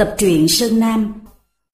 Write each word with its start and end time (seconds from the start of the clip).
Tập 0.00 0.14
truyện 0.18 0.48
Sơn 0.48 0.80
Nam 0.80 1.12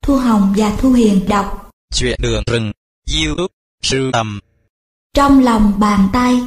Thu 0.02 0.16
Hồng 0.16 0.54
và 0.56 0.76
Thu 0.78 0.92
Hiền 0.92 1.20
đọc 1.28 1.70
Chuyện 1.94 2.20
đường 2.22 2.42
rừng, 2.46 2.72
YouTube, 3.16 3.52
sưu 3.82 4.12
tầm 4.12 4.40
Trong 5.14 5.44
lòng 5.44 5.72
bàn 5.78 6.08
tay 6.12 6.40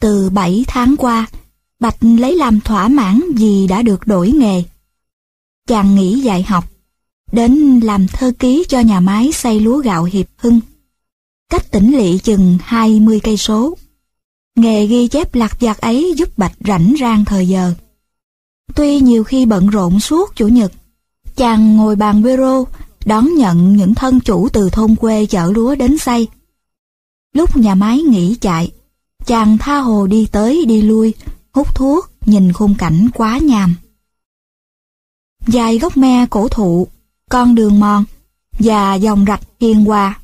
Từ 0.00 0.30
7 0.30 0.64
tháng 0.68 0.94
qua, 0.98 1.26
Bạch 1.80 1.96
lấy 2.00 2.36
làm 2.36 2.60
thỏa 2.60 2.88
mãn 2.88 3.22
vì 3.36 3.66
đã 3.66 3.82
được 3.82 4.06
đổi 4.06 4.30
nghề. 4.30 4.62
Chàng 5.68 5.94
nghỉ 5.94 6.20
dạy 6.20 6.42
học, 6.42 6.64
đến 7.32 7.80
làm 7.82 8.06
thơ 8.08 8.32
ký 8.38 8.64
cho 8.68 8.80
nhà 8.80 9.00
máy 9.00 9.32
xây 9.32 9.60
lúa 9.60 9.78
gạo 9.78 10.04
Hiệp 10.04 10.26
Hưng. 10.36 10.60
Cách 11.50 11.70
tỉnh 11.70 11.96
lỵ 11.96 12.18
chừng 12.18 12.58
20 12.62 13.20
cây 13.20 13.36
số. 13.36 13.76
Nghề 14.56 14.86
ghi 14.86 15.08
chép 15.08 15.34
lạc 15.34 15.60
vặt 15.60 15.80
ấy 15.80 16.14
giúp 16.16 16.38
Bạch 16.38 16.54
rảnh 16.60 16.94
rang 17.00 17.24
thời 17.24 17.48
giờ. 17.48 17.74
Tuy 18.74 19.00
nhiều 19.00 19.24
khi 19.24 19.46
bận 19.46 19.66
rộn 19.66 20.00
suốt 20.00 20.36
chủ 20.36 20.48
nhật, 20.48 20.72
chàng 21.36 21.76
ngồi 21.76 21.96
bàn 21.96 22.22
bureau 22.22 22.66
đón 23.04 23.34
nhận 23.34 23.76
những 23.76 23.94
thân 23.94 24.20
chủ 24.20 24.48
từ 24.48 24.70
thôn 24.70 24.96
quê 24.96 25.26
chở 25.26 25.52
lúa 25.54 25.74
đến 25.74 25.98
xây. 25.98 26.28
Lúc 27.34 27.56
nhà 27.56 27.74
máy 27.74 28.02
nghỉ 28.02 28.34
chạy, 28.40 28.72
chàng 29.26 29.58
tha 29.58 29.78
hồ 29.78 30.06
đi 30.06 30.26
tới 30.32 30.64
đi 30.64 30.82
lui, 30.82 31.14
hút 31.52 31.74
thuốc, 31.74 32.10
nhìn 32.26 32.52
khung 32.52 32.74
cảnh 32.78 33.08
quá 33.14 33.38
nhàm. 33.38 33.74
Dài 35.46 35.78
gốc 35.78 35.96
me 35.96 36.26
cổ 36.30 36.48
thụ, 36.48 36.88
con 37.30 37.54
đường 37.54 37.80
mòn 37.80 38.04
và 38.58 38.94
dòng 38.94 39.24
rạch 39.28 39.42
hiền 39.60 39.84
hòa. 39.84 40.20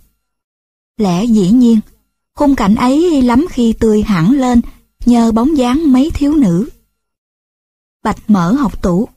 Lẽ 0.96 1.24
dĩ 1.24 1.50
nhiên, 1.50 1.80
khung 2.34 2.54
cảnh 2.54 2.74
ấy 2.74 3.22
lắm 3.22 3.46
khi 3.50 3.72
tươi 3.72 4.02
hẳn 4.02 4.32
lên 4.32 4.60
nhờ 5.06 5.32
bóng 5.32 5.56
dáng 5.56 5.92
mấy 5.92 6.10
thiếu 6.10 6.32
nữ. 6.32 6.68
Bạch 8.08 8.30
mở 8.30 8.52
học 8.52 8.82
tủ, 8.82 9.08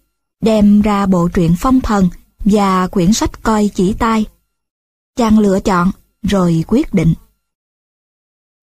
đem 0.41 0.81
ra 0.81 1.05
bộ 1.05 1.29
truyện 1.33 1.55
phong 1.59 1.81
thần 1.81 2.09
và 2.45 2.87
quyển 2.87 3.13
sách 3.13 3.43
coi 3.43 3.69
chỉ 3.75 3.93
tay. 3.93 4.25
Chàng 5.15 5.39
lựa 5.39 5.59
chọn, 5.59 5.91
rồi 6.23 6.63
quyết 6.67 6.93
định. 6.93 7.13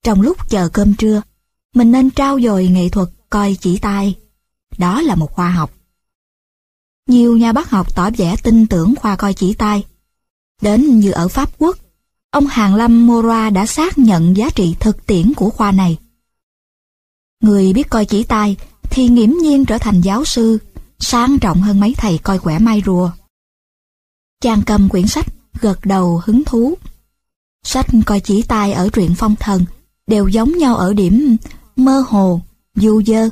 Trong 0.04 0.20
lúc 0.20 0.50
chờ 0.50 0.68
cơm 0.68 0.94
trưa, 0.94 1.22
mình 1.74 1.92
nên 1.92 2.10
trao 2.10 2.40
dồi 2.40 2.68
nghệ 2.68 2.88
thuật 2.88 3.08
coi 3.30 3.56
chỉ 3.60 3.78
tay. 3.78 4.14
Đó 4.78 5.00
là 5.00 5.14
một 5.14 5.32
khoa 5.32 5.50
học. 5.50 5.70
Nhiều 7.06 7.36
nhà 7.36 7.52
bác 7.52 7.70
học 7.70 7.96
tỏ 7.96 8.10
vẻ 8.16 8.36
tin 8.42 8.66
tưởng 8.66 8.94
khoa 8.96 9.16
coi 9.16 9.34
chỉ 9.34 9.54
tay. 9.54 9.84
Đến 10.62 10.98
như 10.98 11.10
ở 11.10 11.28
Pháp 11.28 11.50
Quốc, 11.58 11.76
ông 12.30 12.46
Hàng 12.46 12.74
Lâm 12.74 13.06
Mora 13.06 13.50
đã 13.50 13.66
xác 13.66 13.98
nhận 13.98 14.36
giá 14.36 14.50
trị 14.50 14.76
thực 14.80 15.06
tiễn 15.06 15.34
của 15.34 15.50
khoa 15.50 15.72
này. 15.72 15.98
Người 17.42 17.72
biết 17.72 17.90
coi 17.90 18.04
chỉ 18.04 18.22
tay 18.24 18.56
thì 18.90 19.08
nghiễm 19.08 19.30
nhiên 19.30 19.64
trở 19.64 19.78
thành 19.78 20.00
giáo 20.00 20.24
sư, 20.24 20.58
sang 20.98 21.38
trọng 21.38 21.62
hơn 21.62 21.80
mấy 21.80 21.94
thầy 21.98 22.18
coi 22.18 22.38
quẻ 22.38 22.58
mai 22.58 22.82
rùa. 22.86 23.10
Chàng 24.40 24.62
cầm 24.66 24.88
quyển 24.88 25.06
sách, 25.06 25.26
gật 25.60 25.78
đầu 25.84 26.22
hứng 26.24 26.44
thú. 26.44 26.74
Sách 27.62 27.86
coi 28.06 28.20
chỉ 28.20 28.42
tay 28.42 28.72
ở 28.72 28.88
truyện 28.88 29.14
phong 29.16 29.36
thần 29.36 29.64
đều 30.06 30.28
giống 30.28 30.58
nhau 30.58 30.76
ở 30.76 30.94
điểm 30.94 31.36
mơ 31.76 32.04
hồ, 32.08 32.40
du 32.74 33.02
dơ. 33.06 33.28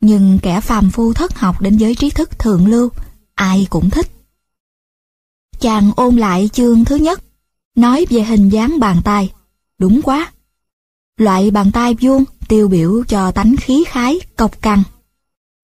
Nhưng 0.00 0.38
kẻ 0.42 0.60
phàm 0.60 0.90
phu 0.90 1.12
thất 1.12 1.34
học 1.34 1.60
đến 1.60 1.76
giới 1.76 1.94
trí 1.94 2.10
thức 2.10 2.38
thượng 2.38 2.66
lưu, 2.66 2.88
ai 3.34 3.66
cũng 3.70 3.90
thích. 3.90 4.06
Chàng 5.60 5.92
ôn 5.96 6.16
lại 6.16 6.50
chương 6.52 6.84
thứ 6.84 6.96
nhất, 6.96 7.22
nói 7.74 8.06
về 8.10 8.22
hình 8.22 8.48
dáng 8.48 8.80
bàn 8.80 9.00
tay. 9.04 9.32
Đúng 9.78 10.02
quá. 10.02 10.32
Loại 11.20 11.50
bàn 11.50 11.72
tay 11.72 11.96
vuông 12.00 12.24
tiêu 12.48 12.68
biểu 12.68 13.04
cho 13.08 13.30
tánh 13.30 13.56
khí 13.56 13.84
khái, 13.88 14.20
cộc 14.36 14.62
cằn. 14.62 14.82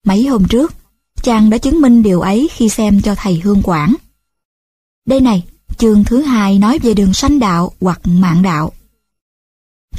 Mấy 0.05 0.27
hôm 0.27 0.47
trước, 0.47 0.73
chàng 1.21 1.49
đã 1.49 1.57
chứng 1.57 1.81
minh 1.81 2.03
điều 2.03 2.21
ấy 2.21 2.49
khi 2.51 2.69
xem 2.69 3.01
cho 3.01 3.15
thầy 3.15 3.39
Hương 3.39 3.61
Quảng. 3.61 3.95
Đây 5.05 5.19
này, 5.19 5.43
chương 5.77 6.03
thứ 6.03 6.21
hai 6.21 6.59
nói 6.59 6.79
về 6.79 6.93
đường 6.93 7.13
sanh 7.13 7.39
đạo 7.39 7.71
hoặc 7.81 8.01
mạng 8.03 8.41
đạo. 8.41 8.71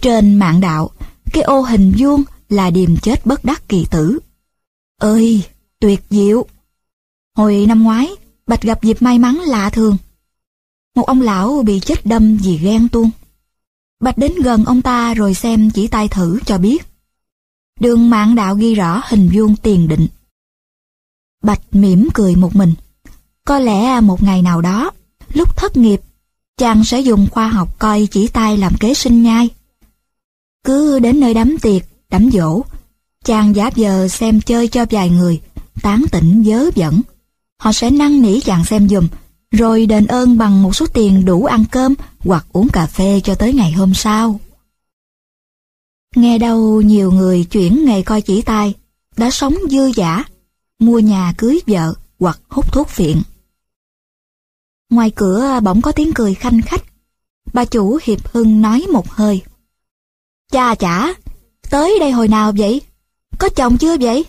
Trên 0.00 0.36
mạng 0.38 0.60
đạo, 0.60 0.90
cái 1.32 1.42
ô 1.42 1.60
hình 1.60 1.92
vuông 1.98 2.22
là 2.48 2.70
điềm 2.70 2.96
chết 2.96 3.26
bất 3.26 3.44
đắc 3.44 3.68
kỳ 3.68 3.86
tử. 3.90 4.18
Ơi, 5.00 5.42
tuyệt 5.80 6.00
diệu! 6.10 6.46
Hồi 7.36 7.64
năm 7.68 7.82
ngoái, 7.82 8.08
Bạch 8.46 8.62
gặp 8.62 8.82
dịp 8.82 9.02
may 9.02 9.18
mắn 9.18 9.40
lạ 9.46 9.70
thường. 9.70 9.96
Một 10.94 11.06
ông 11.06 11.20
lão 11.20 11.62
bị 11.62 11.80
chết 11.80 12.06
đâm 12.06 12.36
vì 12.36 12.58
ghen 12.58 12.88
tuông. 12.88 13.10
Bạch 14.00 14.18
đến 14.18 14.32
gần 14.42 14.64
ông 14.64 14.82
ta 14.82 15.14
rồi 15.14 15.34
xem 15.34 15.70
chỉ 15.70 15.88
tay 15.88 16.08
thử 16.08 16.40
cho 16.46 16.58
biết. 16.58 16.86
Đường 17.80 18.10
mạng 18.10 18.34
đạo 18.34 18.54
ghi 18.54 18.74
rõ 18.74 19.02
hình 19.08 19.30
vuông 19.34 19.56
tiền 19.56 19.88
định. 19.88 20.06
Bạch 21.42 21.60
mỉm 21.72 22.08
cười 22.14 22.36
một 22.36 22.56
mình. 22.56 22.74
Có 23.44 23.58
lẽ 23.58 24.00
một 24.00 24.22
ngày 24.22 24.42
nào 24.42 24.60
đó, 24.60 24.90
lúc 25.32 25.56
thất 25.56 25.76
nghiệp, 25.76 26.00
chàng 26.56 26.84
sẽ 26.84 27.00
dùng 27.00 27.28
khoa 27.30 27.48
học 27.48 27.78
coi 27.78 28.08
chỉ 28.10 28.28
tay 28.28 28.56
làm 28.56 28.76
kế 28.80 28.94
sinh 28.94 29.22
nhai. 29.22 29.48
Cứ 30.64 30.98
đến 30.98 31.20
nơi 31.20 31.34
đám 31.34 31.58
tiệc, 31.58 31.82
đám 32.10 32.30
dỗ, 32.30 32.62
chàng 33.24 33.56
giả 33.56 33.70
giờ 33.76 34.08
xem 34.08 34.40
chơi 34.40 34.68
cho 34.68 34.86
vài 34.90 35.10
người, 35.10 35.40
tán 35.82 36.04
tỉnh 36.12 36.42
dớ 36.46 36.70
dẫn. 36.74 37.00
Họ 37.58 37.72
sẽ 37.72 37.90
năn 37.90 38.22
nỉ 38.22 38.40
chàng 38.40 38.64
xem 38.64 38.88
dùm, 38.88 39.08
rồi 39.50 39.86
đền 39.86 40.06
ơn 40.06 40.38
bằng 40.38 40.62
một 40.62 40.76
số 40.76 40.86
tiền 40.86 41.24
đủ 41.24 41.44
ăn 41.44 41.64
cơm 41.70 41.94
hoặc 42.18 42.46
uống 42.52 42.68
cà 42.68 42.86
phê 42.86 43.20
cho 43.24 43.34
tới 43.34 43.52
ngày 43.52 43.72
hôm 43.72 43.94
sau. 43.94 44.40
Nghe 46.16 46.38
đâu 46.38 46.80
nhiều 46.80 47.12
người 47.12 47.44
chuyển 47.44 47.84
nghề 47.84 48.02
coi 48.02 48.22
chỉ 48.22 48.42
tay, 48.42 48.74
đã 49.16 49.30
sống 49.30 49.54
dư 49.70 49.86
giả, 49.94 50.24
mua 50.78 50.98
nhà 50.98 51.34
cưới 51.38 51.60
vợ 51.66 51.94
hoặc 52.18 52.40
hút 52.48 52.72
thuốc 52.72 52.88
phiện. 52.88 53.22
Ngoài 54.90 55.10
cửa 55.10 55.60
bỗng 55.62 55.82
có 55.82 55.92
tiếng 55.92 56.12
cười 56.14 56.34
khanh 56.34 56.62
khách. 56.62 56.82
Bà 57.52 57.64
chủ 57.64 57.98
Hiệp 58.02 58.28
Hưng 58.28 58.62
nói 58.62 58.86
một 58.92 59.10
hơi. 59.10 59.42
Cha 60.52 60.74
chả, 60.74 61.14
tới 61.70 61.96
đây 62.00 62.10
hồi 62.10 62.28
nào 62.28 62.52
vậy? 62.56 62.82
Có 63.38 63.48
chồng 63.48 63.78
chưa 63.78 63.96
vậy? 63.96 64.24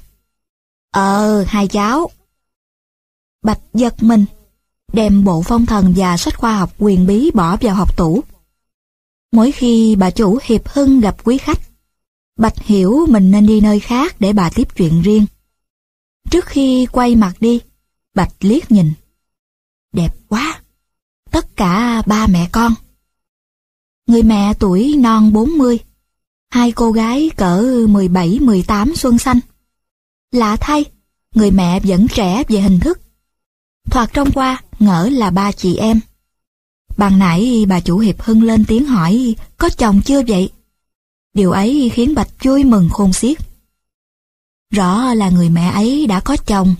Ờ, 0.92 1.44
hai 1.48 1.68
cháu. 1.68 2.10
Bạch 3.44 3.60
giật 3.74 4.04
mình, 4.04 4.26
đem 4.94 5.24
bộ 5.24 5.42
phong 5.42 5.66
thần 5.66 5.94
và 5.98 6.18
sách 6.18 6.38
khoa 6.38 6.58
học 6.58 6.74
quyền 6.78 7.08
bí 7.08 7.32
bỏ 7.32 7.58
vào 7.62 7.76
học 7.76 7.98
tủ. 7.98 8.24
Mỗi 9.32 9.52
khi 9.52 9.96
bà 9.96 10.10
chủ 10.12 10.40
Hiệp 10.44 10.68
Hưng 10.68 11.00
gặp 11.00 11.16
quý 11.24 11.38
khách, 11.38 11.60
Bạch 12.38 12.58
hiểu 12.58 13.06
mình 13.10 13.32
nên 13.32 13.46
đi 13.46 13.62
nơi 13.62 13.80
khác 13.80 14.16
để 14.20 14.34
bà 14.34 14.50
tiếp 14.56 14.68
chuyện 14.76 15.02
riêng. 15.02 15.26
Trước 16.30 16.46
khi 16.46 16.86
quay 16.92 17.16
mặt 17.16 17.34
đi, 17.40 17.62
Bạch 18.16 18.34
liếc 18.40 18.72
nhìn. 18.72 18.94
Đẹp 19.94 20.16
quá! 20.28 20.62
Tất 21.32 21.56
cả 21.56 22.02
ba 22.06 22.28
mẹ 22.28 22.50
con. 22.52 22.74
Người 24.08 24.24
mẹ 24.24 24.54
tuổi 24.60 24.96
non 24.98 25.34
40, 25.34 25.80
hai 26.50 26.72
cô 26.72 26.92
gái 26.92 27.32
cỡ 27.38 27.62
17-18 27.88 28.96
xuân 28.96 29.18
xanh. 29.18 29.40
Lạ 30.32 30.58
thay, 30.60 30.86
người 31.36 31.52
mẹ 31.52 31.80
vẫn 31.80 32.08
trẻ 32.08 32.44
về 32.48 32.60
hình 32.62 32.80
thức. 32.80 33.00
Thoạt 33.92 34.14
trong 34.14 34.32
qua, 34.32 34.62
ngỡ 34.80 35.10
là 35.12 35.30
ba 35.30 35.52
chị 35.52 35.76
em. 35.76 36.00
Bàn 36.98 37.20
nãy 37.20 37.66
bà 37.68 37.80
chủ 37.80 37.98
Hiệp 37.98 38.22
Hưng 38.22 38.44
lên 38.44 38.66
tiếng 38.68 38.86
hỏi 38.86 39.36
có 39.58 39.70
chồng 39.70 40.02
chưa 40.06 40.22
vậy? 40.28 40.50
Điều 41.34 41.52
ấy 41.52 41.92
khiến 41.94 42.16
Bạch 42.16 42.30
vui 42.44 42.64
mừng 42.64 42.90
khôn 42.90 43.14
xiết. 43.14 43.38
Rõ 44.72 45.14
là 45.14 45.30
người 45.30 45.50
mẹ 45.50 45.72
ấy 45.72 46.08
đã 46.08 46.20
có 46.20 46.38
chồng, 46.38 46.76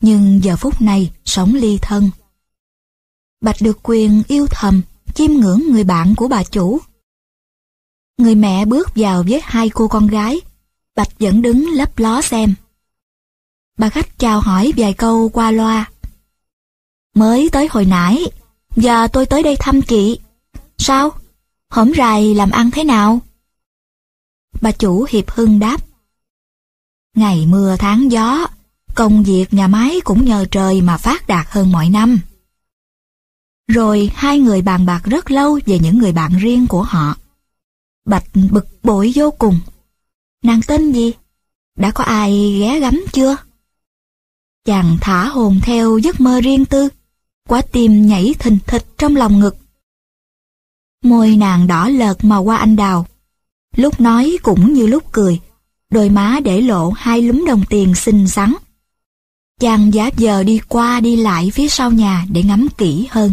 nhưng 0.00 0.44
giờ 0.44 0.56
phút 0.56 0.82
này 0.82 1.12
sống 1.24 1.54
ly 1.54 1.78
thân. 1.82 2.10
Bạch 3.40 3.56
được 3.60 3.78
quyền 3.82 4.22
yêu 4.28 4.46
thầm, 4.50 4.82
chiêm 5.14 5.30
ngưỡng 5.30 5.62
người 5.70 5.84
bạn 5.84 6.14
của 6.14 6.28
bà 6.28 6.44
chủ. 6.44 6.80
Người 8.18 8.34
mẹ 8.34 8.64
bước 8.64 8.88
vào 8.94 9.24
với 9.28 9.40
hai 9.44 9.68
cô 9.68 9.88
con 9.88 10.06
gái, 10.06 10.40
Bạch 10.96 11.18
vẫn 11.18 11.42
đứng 11.42 11.68
lấp 11.72 11.98
ló 11.98 12.22
xem. 12.22 12.54
Bà 13.78 13.88
khách 13.88 14.18
chào 14.18 14.40
hỏi 14.40 14.72
vài 14.76 14.92
câu 14.92 15.28
qua 15.28 15.50
loa. 15.50 15.90
Mới 17.14 17.48
tới 17.52 17.68
hồi 17.70 17.84
nãy, 17.84 18.26
giờ 18.76 19.08
tôi 19.12 19.26
tới 19.26 19.42
đây 19.42 19.56
thăm 19.60 19.82
chị. 19.82 20.18
Sao? 20.78 21.10
Hổm 21.70 21.92
rày 21.96 22.34
làm 22.34 22.50
ăn 22.50 22.70
thế 22.70 22.84
nào? 22.84 23.20
Bà 24.60 24.72
chủ 24.72 25.06
Hiệp 25.10 25.30
Hưng 25.30 25.58
đáp. 25.58 25.80
Ngày 27.16 27.46
mưa 27.46 27.76
tháng 27.78 28.12
gió, 28.12 28.46
công 28.94 29.22
việc 29.22 29.54
nhà 29.54 29.68
máy 29.68 30.00
cũng 30.04 30.24
nhờ 30.24 30.46
trời 30.50 30.80
mà 30.80 30.96
phát 30.96 31.26
đạt 31.26 31.46
hơn 31.50 31.72
mọi 31.72 31.88
năm. 31.88 32.20
Rồi 33.68 34.10
hai 34.14 34.38
người 34.38 34.62
bàn 34.62 34.86
bạc 34.86 35.02
rất 35.04 35.30
lâu 35.30 35.58
về 35.66 35.78
những 35.78 35.98
người 35.98 36.12
bạn 36.12 36.38
riêng 36.38 36.66
của 36.66 36.82
họ. 36.82 37.16
Bạch 38.04 38.24
bực 38.50 38.66
bội 38.82 39.12
vô 39.14 39.30
cùng. 39.30 39.60
Nàng 40.42 40.60
tên 40.66 40.92
gì? 40.92 41.12
Đã 41.78 41.90
có 41.90 42.04
ai 42.04 42.56
ghé 42.60 42.80
gắm 42.80 43.04
chưa? 43.12 43.36
Chàng 44.64 44.96
thả 45.00 45.28
hồn 45.28 45.60
theo 45.62 45.98
giấc 45.98 46.20
mơ 46.20 46.40
riêng 46.40 46.64
tư, 46.64 46.88
quả 47.48 47.62
tim 47.62 48.06
nhảy 48.06 48.34
thình 48.38 48.58
thịch 48.66 48.86
trong 48.98 49.16
lòng 49.16 49.40
ngực. 49.40 49.56
Môi 51.02 51.36
nàng 51.36 51.66
đỏ 51.66 51.88
lợt 51.88 52.24
màu 52.24 52.42
qua 52.42 52.56
anh 52.56 52.76
đào, 52.76 53.06
lúc 53.76 54.00
nói 54.00 54.38
cũng 54.42 54.72
như 54.72 54.86
lúc 54.86 55.02
cười, 55.12 55.40
đôi 55.90 56.10
má 56.10 56.40
để 56.44 56.60
lộ 56.60 56.90
hai 56.90 57.22
lúm 57.22 57.44
đồng 57.46 57.64
tiền 57.68 57.94
xinh 57.94 58.28
xắn. 58.28 58.54
Chàng 59.60 59.94
giả 59.94 60.10
giờ 60.16 60.42
đi 60.42 60.60
qua 60.68 61.00
đi 61.00 61.16
lại 61.16 61.50
phía 61.50 61.68
sau 61.68 61.90
nhà 61.90 62.26
để 62.30 62.42
ngắm 62.42 62.68
kỹ 62.78 63.06
hơn. 63.10 63.32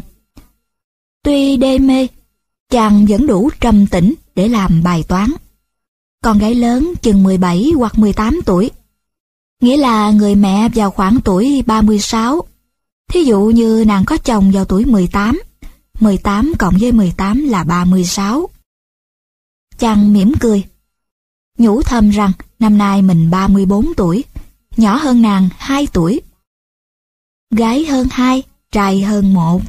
Tuy 1.23 1.57
đê 1.57 1.79
mê, 1.79 2.07
chàng 2.69 3.05
vẫn 3.05 3.27
đủ 3.27 3.49
trầm 3.59 3.87
tĩnh 3.87 4.13
để 4.35 4.47
làm 4.47 4.83
bài 4.83 5.03
toán. 5.07 5.31
Con 6.23 6.39
gái 6.39 6.55
lớn 6.55 6.93
chừng 7.01 7.23
17 7.23 7.71
hoặc 7.77 7.99
18 7.99 8.39
tuổi. 8.45 8.71
Nghĩa 9.61 9.77
là 9.77 10.11
người 10.11 10.35
mẹ 10.35 10.69
vào 10.75 10.91
khoảng 10.91 11.17
tuổi 11.23 11.63
36. 11.67 12.43
Thí 13.11 13.23
dụ 13.23 13.45
như 13.55 13.83
nàng 13.87 14.05
có 14.05 14.17
chồng 14.17 14.51
vào 14.51 14.65
tuổi 14.65 14.85
18. 14.85 15.41
18 15.99 16.53
cộng 16.59 16.77
với 16.79 16.91
18 16.91 17.43
là 17.43 17.63
36. 17.63 18.49
Chàng 19.77 20.13
mỉm 20.13 20.33
cười. 20.39 20.63
Nhủ 21.57 21.81
thầm 21.81 22.09
rằng 22.09 22.31
năm 22.59 22.77
nay 22.77 23.01
mình 23.01 23.29
34 23.31 23.93
tuổi, 23.97 24.23
nhỏ 24.77 24.95
hơn 24.95 25.21
nàng 25.21 25.49
2 25.57 25.87
tuổi. 25.93 26.21
Gái 27.49 27.85
hơn 27.85 28.07
2, 28.11 28.43
trai 28.71 29.01
hơn 29.01 29.33
1. 29.33 29.61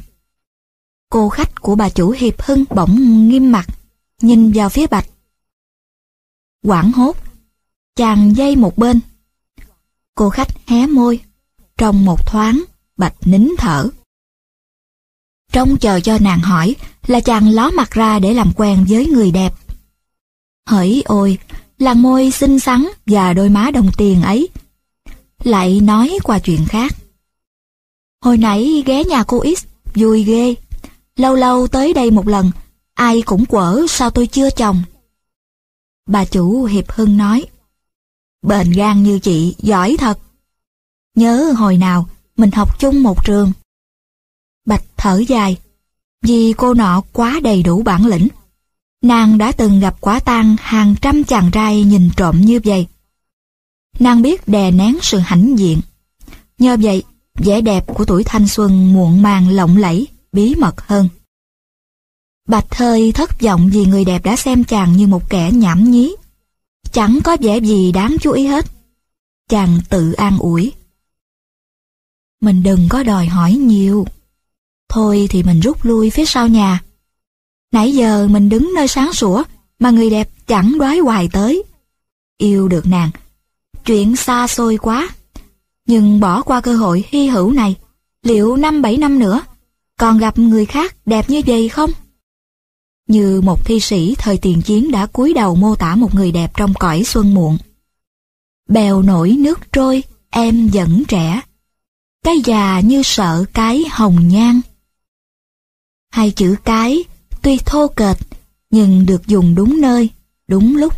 Cô 1.09 1.29
khách 1.29 1.61
của 1.61 1.75
bà 1.75 1.89
chủ 1.89 2.11
Hiệp 2.11 2.41
Hưng 2.41 2.65
bỗng 2.75 3.29
nghiêm 3.29 3.51
mặt, 3.51 3.65
nhìn 4.21 4.51
vào 4.51 4.69
phía 4.69 4.87
Bạch. 4.87 5.07
Quảng 6.63 6.91
hốt, 6.91 7.17
chàng 7.95 8.35
dây 8.35 8.55
một 8.55 8.77
bên. 8.77 8.99
Cô 10.15 10.29
khách 10.29 10.67
hé 10.67 10.87
môi, 10.87 11.19
trong 11.77 12.05
một 12.05 12.27
thoáng, 12.27 12.63
Bạch 12.97 13.15
nín 13.27 13.49
thở. 13.57 13.89
Trông 15.51 15.77
chờ 15.77 15.99
cho 15.99 16.17
nàng 16.21 16.39
hỏi 16.39 16.75
là 17.07 17.19
chàng 17.19 17.49
ló 17.49 17.69
mặt 17.69 17.91
ra 17.91 18.19
để 18.19 18.33
làm 18.33 18.51
quen 18.55 18.85
với 18.89 19.07
người 19.07 19.31
đẹp. 19.31 19.53
Hỡi 20.67 21.03
ôi, 21.05 21.37
làn 21.77 22.01
môi 22.01 22.31
xinh 22.31 22.59
xắn 22.59 22.87
và 23.05 23.33
đôi 23.33 23.49
má 23.49 23.71
đồng 23.71 23.89
tiền 23.97 24.21
ấy. 24.21 24.49
Lại 25.43 25.79
nói 25.79 26.17
qua 26.23 26.39
chuyện 26.39 26.65
khác. 26.65 26.95
Hồi 28.21 28.37
nãy 28.37 28.83
ghé 28.85 29.03
nhà 29.03 29.23
cô 29.23 29.43
X, 29.57 29.65
vui 29.95 30.23
ghê. 30.23 30.55
Lâu 31.15 31.35
lâu 31.35 31.67
tới 31.67 31.93
đây 31.93 32.11
một 32.11 32.27
lần, 32.27 32.51
ai 32.93 33.21
cũng 33.21 33.45
quở 33.45 33.85
sao 33.89 34.09
tôi 34.09 34.27
chưa 34.27 34.49
chồng. 34.49 34.83
Bà 36.07 36.25
chủ 36.25 36.63
Hiệp 36.63 36.91
Hưng 36.91 37.17
nói, 37.17 37.45
Bền 38.41 38.71
gan 38.71 39.03
như 39.03 39.19
chị, 39.19 39.55
giỏi 39.57 39.95
thật. 39.99 40.19
Nhớ 41.15 41.53
hồi 41.57 41.77
nào, 41.77 42.09
mình 42.37 42.51
học 42.51 42.79
chung 42.79 43.03
một 43.03 43.25
trường. 43.25 43.51
Bạch 44.65 44.83
thở 44.97 45.23
dài, 45.27 45.57
vì 46.21 46.53
cô 46.57 46.73
nọ 46.73 47.01
quá 47.13 47.39
đầy 47.43 47.63
đủ 47.63 47.83
bản 47.83 48.05
lĩnh. 48.05 48.27
Nàng 49.01 49.37
đã 49.37 49.51
từng 49.51 49.79
gặp 49.79 50.01
quả 50.01 50.19
tang 50.19 50.55
hàng 50.59 50.95
trăm 51.01 51.23
chàng 51.23 51.51
trai 51.51 51.83
nhìn 51.83 52.09
trộm 52.17 52.41
như 52.41 52.59
vậy. 52.63 52.87
Nàng 53.99 54.21
biết 54.21 54.47
đè 54.47 54.71
nén 54.71 54.97
sự 55.01 55.19
hãnh 55.19 55.59
diện. 55.59 55.81
Nhờ 56.57 56.77
vậy, 56.81 57.03
vẻ 57.35 57.61
đẹp 57.61 57.85
của 57.87 58.05
tuổi 58.05 58.23
thanh 58.23 58.47
xuân 58.47 58.93
muộn 58.93 59.21
màng 59.21 59.49
lộng 59.49 59.77
lẫy, 59.77 60.07
bí 60.31 60.55
mật 60.55 60.87
hơn. 60.87 61.09
Bạch 62.47 62.75
hơi 62.75 63.11
thất 63.11 63.41
vọng 63.41 63.69
vì 63.73 63.85
người 63.85 64.05
đẹp 64.05 64.23
đã 64.25 64.35
xem 64.35 64.63
chàng 64.63 64.93
như 64.93 65.07
một 65.07 65.29
kẻ 65.29 65.51
nhảm 65.51 65.91
nhí. 65.91 66.15
Chẳng 66.91 67.19
có 67.23 67.37
vẻ 67.39 67.57
gì 67.57 67.91
đáng 67.91 68.15
chú 68.21 68.31
ý 68.31 68.45
hết. 68.45 68.65
Chàng 69.49 69.79
tự 69.89 70.11
an 70.11 70.37
ủi. 70.37 70.71
Mình 72.43 72.63
đừng 72.63 72.87
có 72.89 73.03
đòi 73.03 73.25
hỏi 73.25 73.53
nhiều. 73.53 74.07
Thôi 74.89 75.27
thì 75.29 75.43
mình 75.43 75.59
rút 75.59 75.85
lui 75.85 76.09
phía 76.09 76.25
sau 76.25 76.47
nhà. 76.47 76.83
Nãy 77.71 77.93
giờ 77.93 78.27
mình 78.27 78.49
đứng 78.49 78.71
nơi 78.75 78.87
sáng 78.87 79.13
sủa 79.13 79.43
mà 79.79 79.89
người 79.89 80.09
đẹp 80.09 80.29
chẳng 80.47 80.77
đoái 80.77 80.97
hoài 80.97 81.29
tới. 81.31 81.63
Yêu 82.37 82.67
được 82.67 82.85
nàng, 82.85 83.09
chuyện 83.85 84.15
xa 84.15 84.47
xôi 84.47 84.77
quá. 84.77 85.09
Nhưng 85.85 86.19
bỏ 86.19 86.41
qua 86.41 86.61
cơ 86.61 86.75
hội 86.75 87.05
hy 87.07 87.27
hữu 87.27 87.51
này, 87.51 87.75
liệu 88.23 88.55
năm 88.55 88.81
bảy 88.81 88.97
năm 88.97 89.19
nữa 89.19 89.41
còn 89.99 90.17
gặp 90.17 90.39
người 90.39 90.65
khác 90.65 90.95
đẹp 91.05 91.29
như 91.29 91.41
vậy 91.45 91.69
không? 91.69 91.91
Như 93.07 93.41
một 93.41 93.65
thi 93.65 93.79
sĩ 93.79 94.15
thời 94.17 94.37
tiền 94.37 94.61
chiến 94.61 94.91
đã 94.91 95.05
cúi 95.05 95.33
đầu 95.33 95.55
mô 95.55 95.75
tả 95.75 95.95
một 95.95 96.15
người 96.15 96.31
đẹp 96.31 96.51
trong 96.57 96.73
cõi 96.73 97.03
xuân 97.03 97.33
muộn. 97.33 97.57
Bèo 98.69 99.01
nổi 99.01 99.35
nước 99.39 99.59
trôi, 99.71 100.03
em 100.29 100.69
vẫn 100.73 101.03
trẻ. 101.07 101.41
Cái 102.23 102.41
già 102.45 102.79
như 102.79 103.01
sợ 103.03 103.45
cái 103.53 103.83
hồng 103.91 104.27
nhan. 104.27 104.61
Hai 106.11 106.31
chữ 106.31 106.55
cái 106.63 107.03
tuy 107.41 107.57
thô 107.57 107.87
kệch 107.87 108.17
nhưng 108.69 109.05
được 109.05 109.27
dùng 109.27 109.55
đúng 109.55 109.81
nơi, 109.81 110.09
đúng 110.47 110.75
lúc. 110.75 110.93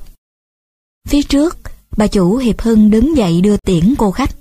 Phía 1.07 1.21
trước, 1.21 1.57
bà 1.97 2.07
chủ 2.07 2.37
Hiệp 2.37 2.61
Hưng 2.61 2.89
đứng 2.89 3.17
dậy 3.17 3.41
đưa 3.41 3.57
tiễn 3.57 3.95
cô 3.97 4.11
khách. 4.11 4.35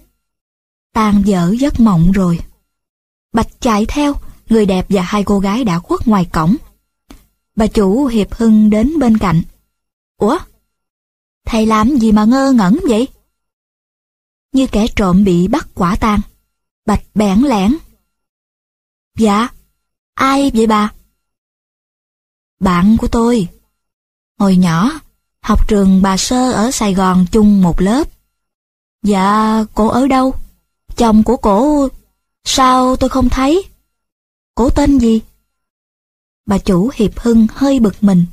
Tan 0.93 1.23
dở 1.27 1.55
giấc 1.59 1.81
mộng 1.81 2.13
rồi. 2.13 2.39
Bạch 3.33 3.61
chạy 3.61 3.87
theo, 3.87 4.15
người 4.49 4.67
đẹp 4.67 4.87
và 4.89 5.03
hai 5.03 5.25
cô 5.25 5.39
gái 5.39 5.65
đã 5.65 5.79
khuất 5.79 6.09
ngoài 6.09 6.25
cổng. 6.33 6.57
Bà 7.57 7.67
chủ 7.67 8.07
Hiệp 8.07 8.35
Hưng 8.35 8.71
đến 8.71 8.99
bên 8.99 9.19
cạnh. 9.19 9.43
Ủa? 10.17 10.39
Thầy 11.47 11.67
làm 11.67 11.97
gì 11.97 12.13
mà 12.13 12.25
ngơ 12.25 12.53
ngẩn 12.53 12.81
vậy? 12.89 13.09
Như 14.53 14.67
kẻ 14.67 14.87
trộm 14.97 15.25
bị 15.25 15.49
bắt 15.49 15.69
quả 15.75 15.97
tang. 15.97 16.21
Bạch 16.87 17.03
bẽn 17.15 17.41
lẽn. 17.41 17.77
Dạ, 19.19 19.49
ai 20.15 20.51
vậy 20.55 20.67
bà? 20.67 20.93
Bạn 22.61 22.97
của 23.01 23.09
tôi. 23.09 23.49
Hồi 24.39 24.57
nhỏ, 24.57 24.91
học 25.41 25.69
trường 25.69 26.03
bà 26.03 26.17
Sơ 26.17 26.53
ở 26.53 26.71
Sài 26.71 26.95
Gòn 26.95 27.27
chung 27.33 27.63
một 27.63 27.81
lớp. 27.81 28.09
Dạ, 29.03 29.65
cổ 29.75 29.89
ở 29.89 30.07
đâu? 30.07 30.35
Chồng 30.97 31.23
của 31.23 31.37
cổ... 31.37 31.89
Sao 32.45 32.97
tôi 32.97 33.11
không 33.11 33.29
thấy? 33.29 33.65
Cổ 34.55 34.71
tên 34.71 34.99
gì? 34.99 35.21
Bà 36.47 36.59
chủ 36.59 36.91
Hiệp 36.95 37.19
Hưng 37.19 37.47
hơi 37.55 37.81
bực 37.81 37.95
mình. 38.01 38.27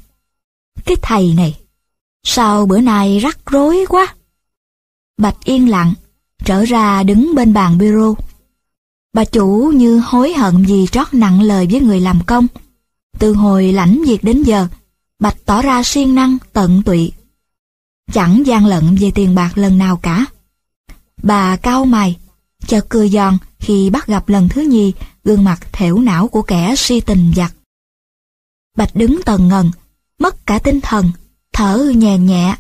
Cái 0.86 0.98
thầy 1.02 1.34
này, 1.34 1.60
sao 2.24 2.66
bữa 2.66 2.82
nay 2.82 3.20
rắc 3.20 3.40
rối 3.46 3.86
quá? 3.90 4.16
Bạch 5.18 5.38
yên 5.44 5.70
lặng, 5.70 5.94
trở 6.46 6.66
ra 6.66 7.04
đứng 7.04 7.36
bên 7.36 7.54
bàn 7.54 7.78
bureau. 7.78 8.16
Bà 9.14 9.26
chủ 9.26 9.72
như 9.76 10.00
hối 10.00 10.34
hận 10.34 10.66
vì 10.66 10.88
trót 10.88 11.14
nặng 11.14 11.42
lời 11.42 11.68
với 11.72 11.82
người 11.82 12.00
làm 12.00 12.20
công. 12.28 12.48
Từ 13.20 13.34
hồi 13.34 13.74
lãnh 13.74 14.04
việc 14.08 14.24
đến 14.24 14.44
giờ, 14.44 14.68
Bạch 15.22 15.46
tỏ 15.46 15.62
ra 15.62 15.84
siêng 15.84 16.16
năng, 16.16 16.38
tận 16.54 16.82
tụy. 16.84 17.12
Chẳng 18.14 18.46
gian 18.46 18.66
lận 18.66 18.96
về 18.96 19.12
tiền 19.16 19.36
bạc 19.36 19.58
lần 19.58 19.78
nào 19.78 19.98
cả. 19.98 20.26
Bà 21.24 21.56
cao 21.56 21.86
mày, 21.86 22.18
chợt 22.68 22.86
cười 22.90 23.10
giòn 23.10 23.38
khi 23.60 23.90
bắt 23.90 24.08
gặp 24.08 24.30
lần 24.30 24.50
thứ 24.50 24.62
nhì 24.62 24.94
gương 25.24 25.44
mặt 25.44 25.60
thểu 25.72 26.00
não 26.00 26.28
của 26.28 26.42
kẻ 26.42 26.76
si 26.78 27.02
tình 27.02 27.34
giặc. 27.36 27.54
Bạch 28.78 28.96
đứng 28.96 29.22
tần 29.26 29.48
ngần, 29.48 29.72
mất 30.20 30.46
cả 30.46 30.60
tinh 30.60 30.82
thần, 30.82 31.12
thở 31.54 31.92
nhẹ 31.96 32.18
nhẹ, 32.18 32.56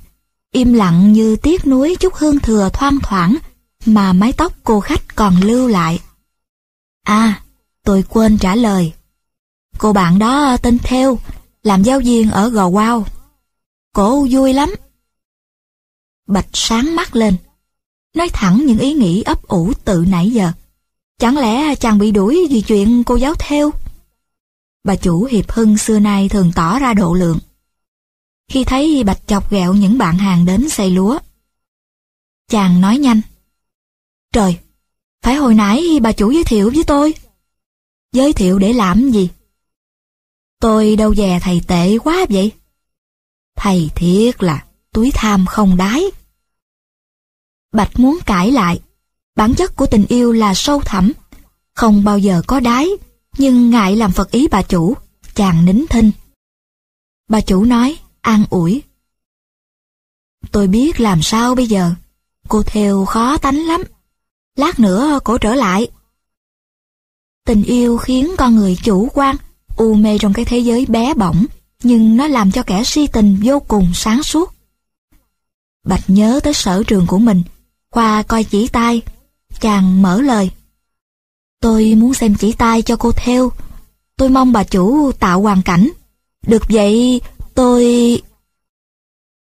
im 0.52 0.74
lặng 0.74 1.14
như 1.14 1.36
tiếc 1.36 1.68
nuối 1.68 1.96
chút 2.00 2.14
hương 2.16 2.40
thừa 2.40 2.70
thoang 2.74 3.00
thoảng 3.04 3.38
mà 3.86 4.14
mái 4.14 4.34
tóc 4.34 4.54
cô 4.64 4.80
khách 4.80 5.16
còn 5.16 5.42
lưu 5.42 5.68
lại. 5.68 6.00
À, 7.12 7.41
tôi 7.84 8.03
quên 8.10 8.38
trả 8.38 8.56
lời. 8.56 8.94
Cô 9.77 9.94
bạn 9.94 10.20
đó 10.20 10.58
tên 10.58 10.77
Theo, 10.84 11.20
làm 11.63 11.84
giáo 11.84 12.00
viên 12.00 12.32
ở 12.32 12.50
Gò 12.50 12.68
Quao. 12.68 13.06
Cổ 13.94 14.27
vui 14.32 14.53
lắm. 14.53 14.75
Bạch 16.27 16.48
sáng 16.53 16.96
mắt 16.96 17.15
lên, 17.15 17.38
nói 18.15 18.30
thẳng 18.34 18.65
những 18.65 18.80
ý 18.80 18.94
nghĩ 18.94 19.22
ấp 19.22 19.48
ủ 19.48 19.74
từ 19.86 20.06
nãy 20.08 20.30
giờ. 20.30 20.51
Chẳng 21.20 21.38
lẽ 21.38 21.75
chàng 21.75 21.98
bị 21.98 22.12
đuổi 22.12 22.48
vì 22.50 22.62
chuyện 22.62 23.03
cô 23.03 23.15
giáo 23.15 23.34
theo? 23.39 23.72
Bà 24.84 24.96
chủ 24.96 25.24
Hiệp 25.24 25.51
Hưng 25.51 25.77
xưa 25.77 26.00
nay 26.00 26.30
thường 26.30 26.51
tỏ 26.56 26.80
ra 26.80 26.94
độ 26.94 27.13
lượng. 27.13 27.39
Khi 28.48 28.63
thấy 28.63 29.03
Bạch 29.03 29.27
chọc 29.27 29.51
ghẹo 29.51 29.74
những 29.74 29.98
bạn 29.98 30.18
hàng 30.18 30.46
đến 30.46 30.70
xây 30.70 30.91
lúa. 30.91 31.20
Chàng 32.50 32.82
nói 32.82 32.98
nhanh. 32.98 33.22
Trời, 34.34 34.58
phải 35.22 35.36
hồi 35.36 35.56
nãy 35.56 36.00
bà 36.01 36.12
chủ 36.12 36.32
giới 36.32 36.44
thiệu 36.44 36.72
với 36.75 36.84
tôi. 36.84 37.13
Giới 38.12 38.34
thiệu 38.34 38.60
để 38.60 38.74
làm 38.74 39.12
gì? 39.12 39.30
Tôi 40.60 40.96
đâu 40.96 41.16
dè 41.16 41.40
thầy 41.42 41.62
tệ 41.68 41.98
quá 41.98 42.25
vậy. 42.30 42.51
Thầy 43.56 43.90
thiệt 43.96 44.44
là 44.44 44.66
túi 44.94 45.12
tham 45.13 45.46
không 45.46 45.78
đái 45.78 46.04
Bạch 47.72 48.00
muốn 48.00 48.20
cãi 48.25 48.51
lại. 48.51 48.82
Bản 49.36 49.56
chất 49.56 49.75
của 49.75 49.86
tình 49.86 50.06
yêu 50.10 50.32
là 50.32 50.54
sâu 50.54 50.82
thẳm, 50.82 51.12
không 51.74 52.04
bao 52.04 52.18
giờ 52.18 52.42
có 52.48 52.60
đái 52.60 52.88
nhưng 53.38 53.70
ngại 53.70 53.96
làm 53.96 54.12
phật 54.12 54.32
ý 54.32 54.48
bà 54.48 54.62
chủ, 54.62 54.96
chàng 55.36 55.66
nín 55.66 55.86
thinh. 55.90 56.12
Bà 57.30 57.42
chủ 57.42 57.63
nói, 57.63 57.98
an 58.22 58.46
ủi. 58.50 58.82
Tôi 60.51 60.68
biết 60.68 61.00
làm 61.00 61.22
sao 61.22 61.56
bây 61.56 61.68
giờ, 61.68 61.94
cô 62.48 62.63
theo 62.63 63.06
khó 63.06 63.38
tánh 63.38 63.66
lắm. 63.66 63.84
Lát 64.62 64.80
nữa 64.80 65.20
cổ 65.24 65.38
trở 65.38 65.56
lại. 65.56 65.88
Tình 67.46 67.63
yêu 67.63 67.98
khiến 67.98 68.32
con 68.38 68.56
người 68.56 68.77
chủ 68.84 69.10
quan, 69.13 69.36
u 69.75 69.94
mê 69.94 70.18
trong 70.18 70.34
cái 70.34 70.46
thế 70.46 70.60
giới 70.60 70.86
bé 70.86 71.13
bỏng, 71.13 71.46
nhưng 71.84 72.18
nó 72.18 72.27
làm 72.27 72.51
cho 72.51 72.63
kẻ 72.63 72.84
si 72.84 73.08
tình 73.08 73.38
vô 73.44 73.60
cùng 73.60 73.91
sáng 73.94 74.24
suốt. 74.24 74.53
Bạch 75.84 76.03
nhớ 76.08 76.39
tới 76.44 76.53
sở 76.53 76.84
trường 76.88 77.08
của 77.08 77.18
mình, 77.18 77.44
qua 77.89 78.24
coi 78.24 78.44
chỉ 78.44 78.68
tay, 78.68 79.01
Chàng 79.60 80.01
mở 80.01 80.22
lời. 80.22 80.51
Tôi 81.62 81.96
muốn 81.96 82.13
xem 82.13 82.36
chỉ 82.36 82.53
tay 82.53 82.82
cho 82.82 82.96
cô 82.96 83.12
theo. 83.12 83.51
Tôi 84.18 84.30
mong 84.30 84.51
bà 84.51 84.63
chủ 84.63 85.12
tạo 85.12 85.41
hoàn 85.41 85.62
cảnh. 85.62 85.89
Được 86.48 86.63
vậy, 86.70 87.22
tôi... 87.53 88.22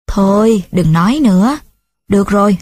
Thôi, 0.07 0.63
đừng 0.71 0.93
nói 0.93 1.19
nữa. 1.21 1.59
Được 2.07 2.27
rồi, 2.27 2.57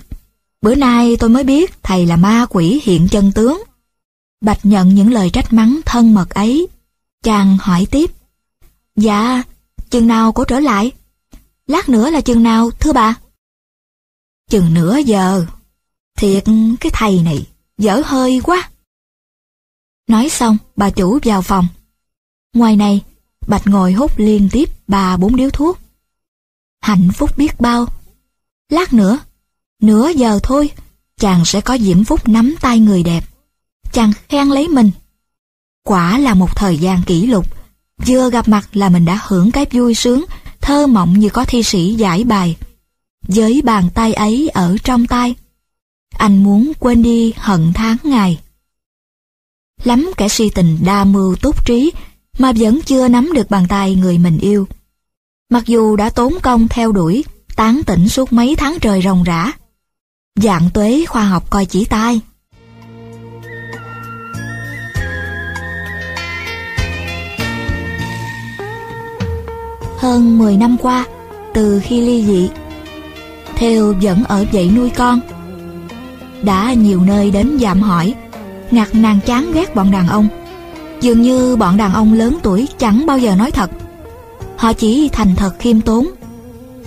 bữa 0.62 0.76
nay 0.76 1.16
tôi 1.20 1.30
mới 1.30 1.44
biết 1.44 1.84
thầy 1.84 2.06
là 2.06 2.18
ma 2.18 2.46
quỷ 2.50 2.82
hiện 2.84 3.08
chân 3.12 3.32
tướng. 3.32 3.64
Bạch 4.42 4.66
nhận 4.66 4.96
những 4.96 5.14
lời 5.14 5.30
trách 5.34 5.54
mắng 5.54 5.80
thân 5.86 6.14
mật 6.14 6.30
ấy. 6.30 6.68
Chàng 7.24 7.58
hỏi 7.62 7.88
tiếp. 7.92 8.12
Dạ, 8.96 9.44
chừng 9.90 10.08
nào 10.08 10.32
cô 10.32 10.44
trở 10.44 10.60
lại? 10.60 10.92
Lát 11.68 11.90
nữa 11.90 12.10
là 12.10 12.22
chừng 12.22 12.44
nào, 12.44 12.72
thưa 12.72 12.94
bà? 12.94 13.16
Chừng 14.50 14.74
nửa 14.74 14.98
giờ. 14.98 15.46
Thiệt, 16.18 16.44
cái 16.80 16.92
thầy 16.94 17.22
này, 17.22 17.48
dở 17.78 18.02
hơi 18.06 18.42
quá. 18.44 18.70
Nói 20.08 20.30
xong, 20.30 20.58
bà 20.76 20.90
chủ 20.90 21.20
vào 21.24 21.42
phòng. 21.42 21.68
Ngoài 22.54 22.76
này, 22.76 23.02
Bạch 23.48 23.68
ngồi 23.68 23.94
hút 23.94 24.12
liên 24.18 24.50
tiếp 24.52 24.70
ba 24.88 25.18
bốn 25.18 25.36
điếu 25.36 25.50
thuốc. 25.50 25.80
Hạnh 26.82 27.10
phúc 27.14 27.38
biết 27.38 27.60
bao. 27.60 27.86
Lát 28.70 28.94
nữa, 28.94 29.20
nửa 29.82 30.10
giờ 30.10 30.40
thôi, 30.44 30.72
chàng 31.18 31.46
sẽ 31.46 31.62
có 31.62 31.78
diễm 31.78 32.04
phúc 32.04 32.28
nắm 32.28 32.56
tay 32.62 32.80
người 32.80 33.04
đẹp. 33.04 33.24
Chàng 33.92 34.12
khen 34.30 34.48
lấy 34.48 34.68
mình. 34.68 34.92
Quả 35.84 36.18
là 36.18 36.34
một 36.34 36.56
thời 36.56 36.78
gian 36.78 37.02
kỷ 37.06 37.26
lục. 37.26 37.46
Vừa 38.06 38.30
gặp 38.30 38.48
mặt 38.48 38.70
là 38.74 38.90
mình 38.90 39.06
đã 39.06 39.20
hưởng 39.28 39.52
cái 39.52 39.66
vui 39.72 39.96
sướng, 39.96 40.26
thơ 40.62 40.88
mộng 40.88 41.20
như 41.20 41.30
có 41.30 41.46
thi 41.46 41.64
sĩ 41.64 41.94
giải 41.94 42.24
bài. 42.24 42.56
Với 43.28 43.62
bàn 43.62 43.90
tay 43.94 44.14
ấy 44.14 44.50
ở 44.50 44.76
trong 44.84 45.06
tay. 45.06 45.36
Anh 46.18 46.44
muốn 46.44 46.72
quên 46.80 47.04
đi 47.04 47.34
hận 47.38 47.74
tháng 47.74 47.98
ngày. 48.04 48.40
Lắm 49.84 50.12
kẻ 50.18 50.28
si 50.28 50.50
tình 50.50 50.78
đa 50.86 51.04
mưu 51.04 51.36
túc 51.36 51.66
trí 51.66 51.92
mà 52.40 52.52
vẫn 52.58 52.82
chưa 52.82 53.08
nắm 53.08 53.34
được 53.34 53.50
bàn 53.50 53.66
tay 53.70 53.96
người 53.96 54.18
mình 54.18 54.38
yêu. 54.40 54.68
Mặc 55.50 55.66
dù 55.66 55.96
đã 55.96 56.10
tốn 56.10 56.34
công 56.44 56.68
theo 56.68 56.92
đuổi, 56.92 57.24
tán 57.56 57.82
tỉnh 57.86 58.10
suốt 58.10 58.34
mấy 58.34 58.56
tháng 58.56 58.78
trời 58.82 59.02
ròng 59.02 59.24
rã. 59.24 59.52
Dạng 60.42 60.70
tuế 60.74 61.06
khoa 61.08 61.24
học 61.24 61.50
coi 61.50 61.66
chỉ 61.66 61.86
tai. 61.86 62.22
Hơn 69.98 70.38
10 70.38 70.58
năm 70.58 70.78
qua, 70.82 71.06
từ 71.54 71.82
khi 71.84 72.02
ly 72.02 72.26
dị, 72.26 72.50
Theo 73.56 73.94
vẫn 74.02 74.24
ở 74.24 74.46
dậy 74.52 74.72
nuôi 74.76 74.90
con. 74.90 75.20
Đã 76.42 76.74
nhiều 76.74 77.02
nơi 77.02 77.32
đến 77.32 77.58
dạm 77.62 77.82
hỏi, 77.82 78.14
ngặt 78.72 78.96
nàng 78.96 79.20
chán 79.26 79.52
ghét 79.54 79.76
bọn 79.76 79.92
đàn 79.92 80.08
ông. 80.08 80.28
Dường 81.02 81.22
như 81.22 81.56
bọn 81.56 81.78
đàn 81.78 81.94
ông 81.94 82.14
lớn 82.14 82.38
tuổi 82.44 82.68
chẳng 82.78 83.06
bao 83.06 83.18
giờ 83.18 83.36
nói 83.36 83.52
thật. 83.52 83.72
Họ 84.58 84.74
chỉ 84.74 85.10
thành 85.10 85.36
thật 85.36 85.60
khiêm 85.60 85.82
tốn, 85.82 86.08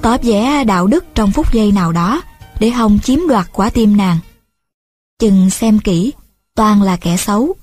tỏ 0.03 0.17
vẻ 0.23 0.65
đạo 0.65 0.87
đức 0.87 1.05
trong 1.15 1.33
phút 1.33 1.53
giây 1.53 1.73
nào 1.73 1.93
đó 1.93 2.23
để 2.61 2.71
Hồng 2.71 2.99
chiếm 3.03 3.19
đoạt 3.29 3.47
quả 3.53 3.71
tim 3.71 3.97
nàng. 3.97 4.19
Chừng 5.19 5.51
xem 5.51 5.79
kỹ, 5.79 6.13
toàn 6.55 6.83
là 6.83 6.97
kẻ 6.97 7.17
xấu. 7.17 7.55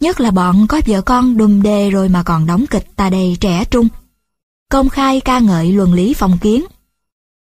Nhất 0.00 0.20
là 0.20 0.30
bọn 0.30 0.66
có 0.66 0.80
vợ 0.86 1.02
con 1.02 1.36
đùm 1.36 1.62
đề 1.62 1.90
rồi 1.90 2.08
mà 2.08 2.22
còn 2.22 2.46
đóng 2.46 2.64
kịch 2.70 2.86
ta 2.96 3.10
đầy 3.10 3.36
trẻ 3.40 3.64
trung. 3.64 3.88
Công 4.70 4.88
khai 4.88 5.20
ca 5.20 5.38
ngợi 5.38 5.72
luận 5.72 5.94
lý 5.94 6.14
phong 6.14 6.38
kiến. 6.38 6.64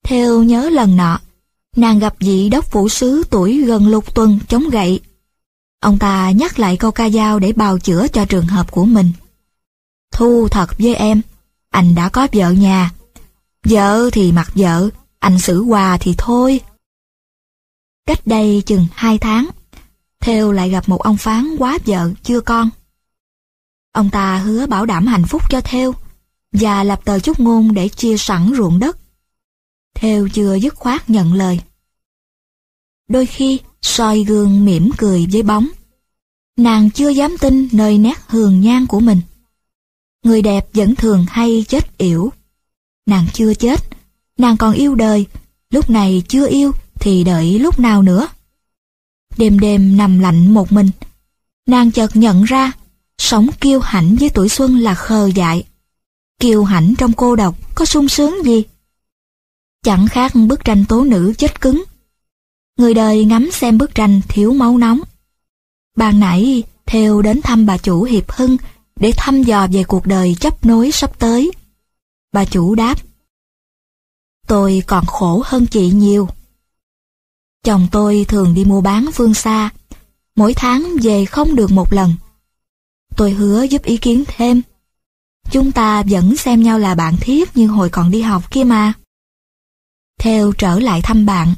Theo 0.04 0.42
nhớ 0.42 0.70
lần 0.70 0.96
nọ, 0.96 1.20
nàng 1.76 1.98
gặp 1.98 2.14
vị 2.20 2.48
đốc 2.48 2.70
phủ 2.70 2.88
sứ 2.88 3.22
tuổi 3.30 3.62
gần 3.62 3.88
lục 3.88 4.14
tuần 4.14 4.38
chống 4.48 4.70
gậy. 4.70 5.00
Ông 5.80 5.98
ta 5.98 6.30
nhắc 6.30 6.58
lại 6.58 6.76
câu 6.76 6.90
ca 6.90 7.10
dao 7.10 7.38
để 7.38 7.52
bào 7.52 7.78
chữa 7.78 8.08
cho 8.08 8.24
trường 8.24 8.46
hợp 8.46 8.70
của 8.70 8.84
mình. 8.84 9.12
Thu 10.12 10.48
thật 10.48 10.78
với 10.78 10.94
em, 10.94 11.20
anh 11.70 11.94
đã 11.94 12.08
có 12.08 12.26
vợ 12.32 12.50
nhà. 12.50 12.90
Vợ 13.64 14.10
thì 14.12 14.32
mặc 14.32 14.52
vợ, 14.54 14.90
anh 15.22 15.38
xử 15.38 15.60
quà 15.60 15.98
thì 16.00 16.14
thôi. 16.18 16.60
Cách 18.06 18.26
đây 18.26 18.62
chừng 18.66 18.86
hai 18.94 19.18
tháng, 19.18 19.48
Theo 20.20 20.52
lại 20.52 20.70
gặp 20.70 20.88
một 20.88 21.02
ông 21.02 21.16
phán 21.16 21.56
quá 21.58 21.78
vợ 21.86 22.12
chưa 22.22 22.40
con. 22.40 22.70
Ông 23.92 24.10
ta 24.10 24.38
hứa 24.38 24.66
bảo 24.66 24.86
đảm 24.86 25.06
hạnh 25.06 25.24
phúc 25.28 25.42
cho 25.50 25.60
Theo 25.60 25.94
và 26.52 26.84
lập 26.84 27.00
tờ 27.04 27.18
chúc 27.18 27.40
ngôn 27.40 27.74
để 27.74 27.88
chia 27.88 28.16
sẵn 28.16 28.52
ruộng 28.56 28.78
đất. 28.78 28.98
Theo 29.94 30.28
chưa 30.28 30.54
dứt 30.54 30.74
khoát 30.74 31.10
nhận 31.10 31.34
lời. 31.34 31.60
Đôi 33.08 33.26
khi, 33.26 33.60
soi 33.82 34.24
gương 34.24 34.64
mỉm 34.64 34.90
cười 34.98 35.26
với 35.32 35.42
bóng. 35.42 35.68
Nàng 36.56 36.90
chưa 36.90 37.08
dám 37.08 37.36
tin 37.40 37.68
nơi 37.72 37.98
nét 37.98 38.18
hường 38.26 38.60
nhan 38.60 38.86
của 38.86 39.00
mình. 39.00 39.20
Người 40.24 40.42
đẹp 40.42 40.66
vẫn 40.74 40.94
thường 40.94 41.26
hay 41.28 41.64
chết 41.68 41.98
yểu. 41.98 42.32
Nàng 43.06 43.26
chưa 43.32 43.54
chết, 43.54 43.80
nàng 44.38 44.56
còn 44.56 44.74
yêu 44.74 44.94
đời, 44.94 45.26
lúc 45.70 45.90
này 45.90 46.22
chưa 46.28 46.48
yêu 46.48 46.72
thì 46.94 47.24
đợi 47.24 47.58
lúc 47.58 47.78
nào 47.78 48.02
nữa. 48.02 48.28
Đêm 49.36 49.58
đêm 49.58 49.96
nằm 49.96 50.18
lạnh 50.18 50.54
một 50.54 50.72
mình, 50.72 50.90
nàng 51.66 51.90
chợt 51.90 52.16
nhận 52.16 52.44
ra, 52.44 52.72
sống 53.18 53.48
kiêu 53.60 53.80
hãnh 53.80 54.16
với 54.16 54.28
tuổi 54.28 54.48
xuân 54.48 54.78
là 54.78 54.94
khờ 54.94 55.26
dại. 55.26 55.64
Kiêu 56.40 56.64
hãnh 56.64 56.94
trong 56.98 57.12
cô 57.12 57.36
độc 57.36 57.74
có 57.74 57.84
sung 57.84 58.08
sướng 58.08 58.44
gì? 58.44 58.64
Chẳng 59.84 60.08
khác 60.08 60.32
bức 60.34 60.64
tranh 60.64 60.84
tố 60.88 61.04
nữ 61.04 61.32
chết 61.38 61.60
cứng. 61.60 61.84
Người 62.78 62.94
đời 62.94 63.24
ngắm 63.24 63.50
xem 63.50 63.78
bức 63.78 63.94
tranh 63.94 64.20
thiếu 64.28 64.52
máu 64.52 64.78
nóng. 64.78 65.00
Ban 65.96 66.20
nãy, 66.20 66.62
theo 66.86 67.22
đến 67.22 67.42
thăm 67.42 67.66
bà 67.66 67.78
chủ 67.78 68.02
Hiệp 68.02 68.30
Hưng 68.30 68.56
để 68.96 69.12
thăm 69.16 69.42
dò 69.42 69.66
về 69.72 69.84
cuộc 69.84 70.06
đời 70.06 70.36
chấp 70.40 70.66
nối 70.66 70.90
sắp 70.92 71.18
tới. 71.18 71.52
Bà 72.32 72.44
chủ 72.44 72.74
đáp, 72.74 72.98
Tôi 74.52 74.82
còn 74.86 75.06
khổ 75.06 75.42
hơn 75.46 75.66
chị 75.66 75.90
nhiều. 75.90 76.28
Chồng 77.64 77.88
tôi 77.92 78.24
thường 78.28 78.54
đi 78.54 78.64
mua 78.64 78.80
bán 78.80 79.10
phương 79.14 79.34
xa, 79.34 79.70
mỗi 80.36 80.54
tháng 80.54 80.96
về 81.02 81.24
không 81.24 81.54
được 81.54 81.70
một 81.70 81.92
lần. 81.92 82.14
Tôi 83.16 83.32
hứa 83.32 83.62
giúp 83.62 83.82
ý 83.82 83.96
kiến 83.96 84.24
thêm. 84.26 84.62
Chúng 85.50 85.72
ta 85.72 86.02
vẫn 86.02 86.36
xem 86.36 86.62
nhau 86.62 86.78
là 86.78 86.94
bạn 86.94 87.16
thiết 87.20 87.56
như 87.56 87.66
hồi 87.66 87.88
còn 87.88 88.10
đi 88.10 88.22
học 88.22 88.50
kia 88.50 88.64
mà. 88.64 88.92
Theo 90.20 90.52
trở 90.52 90.78
lại 90.78 91.00
thăm 91.02 91.26
bạn, 91.26 91.54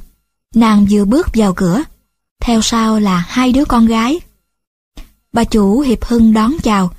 nàng 0.55 0.87
vừa 0.91 1.05
bước 1.05 1.29
vào 1.35 1.55
cửa, 1.55 1.83
theo 2.41 2.63
sau 2.63 3.01
là 3.01 3.25
hai 3.29 3.53
đứa 3.53 3.65
con 3.65 3.87
gái. 3.87 4.21
Bà 5.33 5.45
chủ 5.45 5.81
Hiệp 5.81 6.05
Hưng 6.05 6.33
đón 6.33 6.53
chào, 6.63 6.91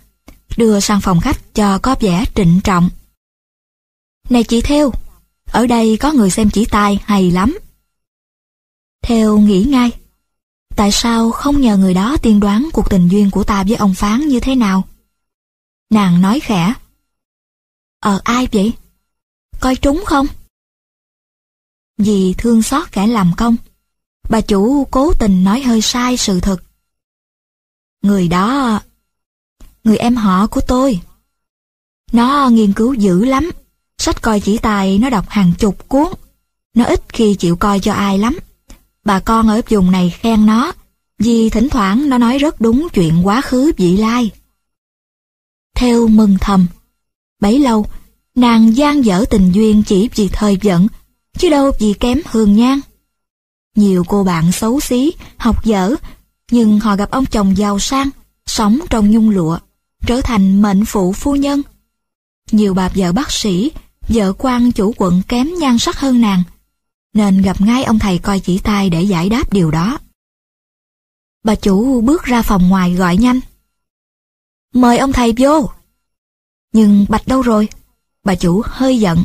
đưa 0.58 0.80
sang 0.80 1.02
phòng 1.02 1.20
khách 1.20 1.56
cho 1.56 1.80
có 1.80 1.96
vẻ 2.00 2.26
trịnh 2.36 2.60
trọng. 2.64 2.90
Này 4.30 4.44
chị 4.44 4.62
Theo, 4.62 4.92
ở 5.56 5.68
đây 5.68 5.98
có 5.98 6.12
người 6.12 6.30
xem 6.30 6.50
chỉ 6.50 6.66
tay 6.66 7.00
hay 7.06 7.32
lắm. 7.32 7.58
Theo 9.04 9.38
nghĩ 9.38 9.64
ngay, 9.64 9.92
tại 10.76 10.92
sao 10.92 11.32
không 11.32 11.62
nhờ 11.62 11.78
người 11.78 11.94
đó 11.94 12.18
tiên 12.22 12.40
đoán 12.40 12.70
cuộc 12.74 12.90
tình 12.90 13.08
duyên 13.08 13.32
của 13.32 13.44
ta 13.44 13.64
với 13.64 13.76
ông 13.76 13.94
Phán 13.94 14.28
như 14.28 14.40
thế 14.40 14.56
nào? 14.56 14.84
Nàng 15.90 16.22
nói 16.22 16.40
khẽ. 16.40 16.74
Ờ 18.00 18.22
ai 18.24 18.48
vậy? 18.52 18.74
Coi 19.60 19.76
trúng 19.76 20.04
không? 20.06 20.28
Vì 21.98 22.36
thương 22.38 22.62
xót 22.62 22.92
kẻ 22.92 23.08
làm 23.08 23.32
công, 23.38 23.56
bà 24.30 24.42
chủ 24.42 24.88
cố 24.92 25.14
tình 25.14 25.44
nói 25.44 25.62
hơi 25.62 25.82
sai 25.82 26.18
sự 26.18 26.40
thật. 26.40 26.64
Người 28.02 28.28
đó 28.28 28.80
người 29.84 29.98
em 29.98 30.16
họ 30.16 30.48
của 30.48 30.62
tôi. 30.68 31.02
Nó 32.12 32.50
nghiên 32.50 32.74
cứu 32.74 32.94
dữ 32.94 33.26
lắm, 33.26 33.52
sách 33.98 34.22
coi 34.22 34.40
chỉ 34.40 34.58
tài 34.58 34.98
nó 34.98 35.10
đọc 35.10 35.26
hàng 35.30 35.52
chục 35.60 35.88
cuốn. 35.88 36.08
Nó 36.76 36.86
ít 36.86 37.02
khi 37.10 37.36
chịu 37.36 37.56
coi 37.56 37.80
cho 37.80 37.94
ai 37.94 38.18
lắm. 38.18 38.38
Bà 39.06 39.20
con 39.20 39.48
ở 39.48 39.62
vùng 39.70 39.92
này 39.92 40.10
khen 40.10 40.46
nó, 40.46 40.74
vì 41.20 41.50
thỉnh 41.50 41.70
thoảng 41.70 42.10
nó 42.10 42.18
nói 42.18 42.38
rất 42.38 42.62
đúng 42.62 42.88
chuyện 42.94 43.28
quá 43.28 43.42
khứ 43.42 43.72
vị 43.78 43.98
lai. 43.98 44.32
Theo 45.76 46.08
mừng 46.08 46.38
thầm, 46.42 46.68
bấy 47.42 47.60
lâu, 47.60 47.86
nàng 48.36 48.78
gian 48.78 49.06
dở 49.06 49.26
tình 49.30 49.52
duyên 49.52 49.84
chỉ 49.84 50.10
vì 50.16 50.28
thời 50.28 50.58
giận, 50.62 50.88
chứ 51.38 51.50
đâu 51.50 51.72
vì 51.80 51.94
kém 51.94 52.22
hương 52.26 52.56
nhan. 52.56 52.80
Nhiều 53.76 54.04
cô 54.08 54.24
bạn 54.24 54.52
xấu 54.52 54.80
xí, 54.80 55.14
học 55.38 55.66
dở, 55.66 55.96
nhưng 56.52 56.80
họ 56.80 56.96
gặp 56.96 57.12
ông 57.12 57.26
chồng 57.26 57.58
giàu 57.58 57.80
sang, 57.80 58.10
sống 58.46 58.80
trong 58.90 59.12
nhung 59.12 59.30
lụa, 59.30 59.58
trở 60.06 60.22
thành 60.22 60.62
mệnh 60.62 60.86
phụ 60.86 61.14
phu 61.14 61.36
nhân. 61.36 61.62
Nhiều 62.52 62.74
bà 62.74 62.90
vợ 62.96 63.12
bác 63.12 63.32
sĩ, 63.32 63.72
vợ 64.08 64.34
quan 64.38 64.72
chủ 64.72 64.94
quận 64.98 65.22
kém 65.28 65.50
nhan 65.60 65.78
sắc 65.78 66.00
hơn 66.00 66.22
nàng, 66.22 66.44
nên 67.14 67.42
gặp 67.42 67.62
ngay 67.62 67.84
ông 67.84 68.00
thầy 68.00 68.18
coi 68.18 68.40
chỉ 68.40 68.60
tay 68.60 68.90
để 68.90 69.02
giải 69.02 69.30
đáp 69.30 69.54
điều 69.54 69.72
đó. 69.72 70.00
Bà 71.44 71.56
chủ 71.56 72.02
bước 72.02 72.24
ra 72.24 72.42
phòng 72.42 72.70
ngoài 72.70 72.94
gọi 72.94 73.18
nhanh. 73.18 73.40
Mời 74.74 74.98
ông 74.98 75.14
thầy 75.14 75.34
vô. 75.38 75.70
Nhưng 76.74 77.06
Bạch 77.10 77.28
đâu 77.28 77.42
rồi? 77.42 77.70
Bà 78.24 78.36
chủ 78.36 78.62
hơi 78.66 79.00
giận. 79.00 79.24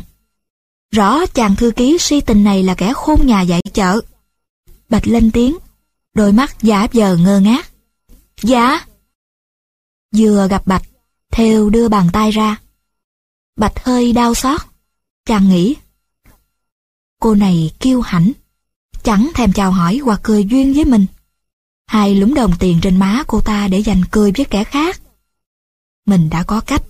Rõ 0.91 1.25
chàng 1.25 1.55
thư 1.55 1.71
ký 1.71 1.97
si 1.99 2.21
tình 2.21 2.43
này 2.43 2.63
là 2.63 2.75
kẻ 2.75 2.93
khôn 2.93 3.27
nhà 3.27 3.41
dạy 3.41 3.61
chợ. 3.73 4.01
Bạch 4.89 5.07
lên 5.07 5.31
tiếng. 5.31 5.57
Đôi 6.13 6.31
mắt 6.31 6.55
giả 6.61 6.87
vờ 6.93 7.15
ngơ 7.15 7.39
ngác. 7.39 7.71
Dạ. 8.41 8.85
Vừa 10.15 10.47
gặp 10.47 10.67
Bạch, 10.67 10.83
Theo 11.31 11.69
đưa 11.69 11.89
bàn 11.89 12.09
tay 12.13 12.31
ra. 12.31 12.57
Bạch 13.55 13.85
hơi 13.85 14.13
đau 14.13 14.33
xót. 14.35 14.61
Chàng 15.25 15.49
nghĩ. 15.49 15.75
Cô 17.19 17.35
này 17.35 17.71
kiêu 17.79 18.01
hãnh, 18.01 18.31
chẳng 19.03 19.31
thèm 19.35 19.53
chào 19.53 19.71
hỏi 19.71 19.97
hoặc 19.97 20.19
cười 20.23 20.45
duyên 20.45 20.73
với 20.73 20.85
mình. 20.85 21.05
Hai 21.87 22.15
lúm 22.15 22.33
đồng 22.33 22.53
tiền 22.59 22.79
trên 22.81 22.99
má 22.99 23.23
cô 23.27 23.41
ta 23.41 23.67
để 23.67 23.79
dành 23.79 24.01
cười 24.11 24.31
với 24.37 24.45
kẻ 24.45 24.63
khác. 24.63 25.01
Mình 26.05 26.29
đã 26.29 26.43
có 26.43 26.61
cách. 26.61 26.83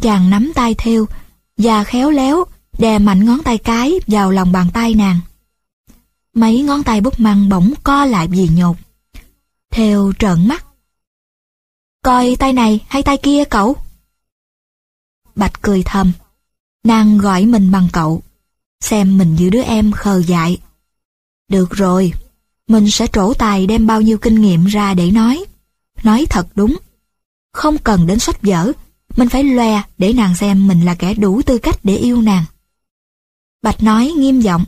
Chàng 0.00 0.30
nắm 0.30 0.52
tay 0.54 0.74
theo 0.78 1.06
và 1.56 1.84
khéo 1.84 2.10
léo 2.10 2.44
đè 2.78 2.98
mạnh 2.98 3.24
ngón 3.24 3.42
tay 3.42 3.58
cái 3.58 3.92
vào 4.06 4.30
lòng 4.30 4.52
bàn 4.52 4.66
tay 4.74 4.94
nàng. 4.94 5.20
Mấy 6.34 6.62
ngón 6.62 6.82
tay 6.82 7.00
búp 7.00 7.20
măng 7.20 7.48
bỗng 7.48 7.74
co 7.84 8.04
lại 8.04 8.28
vì 8.28 8.48
nhột. 8.48 8.76
Theo 9.70 10.12
trợn 10.18 10.48
mắt. 10.48 10.66
Coi 12.02 12.36
tay 12.38 12.52
này 12.52 12.80
hay 12.88 13.02
tay 13.02 13.16
kia 13.16 13.44
cậu? 13.44 13.76
Bạch 15.34 15.62
cười 15.62 15.82
thầm. 15.82 16.12
Nàng 16.84 17.18
gọi 17.18 17.46
mình 17.46 17.70
bằng 17.70 17.88
cậu. 17.92 18.22
Xem 18.80 19.18
mình 19.18 19.34
như 19.34 19.50
đứa 19.50 19.62
em 19.62 19.92
khờ 19.92 20.22
dại. 20.22 20.58
Được 21.48 21.70
rồi, 21.70 22.12
mình 22.68 22.90
sẽ 22.90 23.06
trổ 23.12 23.34
tài 23.34 23.66
đem 23.66 23.86
bao 23.86 24.00
nhiêu 24.00 24.18
kinh 24.18 24.40
nghiệm 24.40 24.64
ra 24.64 24.94
để 24.94 25.10
nói. 25.10 25.44
Nói 26.02 26.26
thật 26.30 26.46
đúng. 26.54 26.76
Không 27.52 27.78
cần 27.78 28.06
đến 28.06 28.18
sách 28.18 28.42
vở, 28.42 28.72
mình 29.16 29.28
phải 29.28 29.44
loe 29.44 29.82
để 29.98 30.12
nàng 30.12 30.34
xem 30.34 30.68
mình 30.68 30.84
là 30.84 30.94
kẻ 30.94 31.14
đủ 31.14 31.42
tư 31.42 31.58
cách 31.58 31.78
để 31.82 31.96
yêu 31.96 32.22
nàng. 32.22 32.44
Bạch 33.62 33.82
nói 33.82 34.12
nghiêm 34.16 34.40
giọng. 34.40 34.64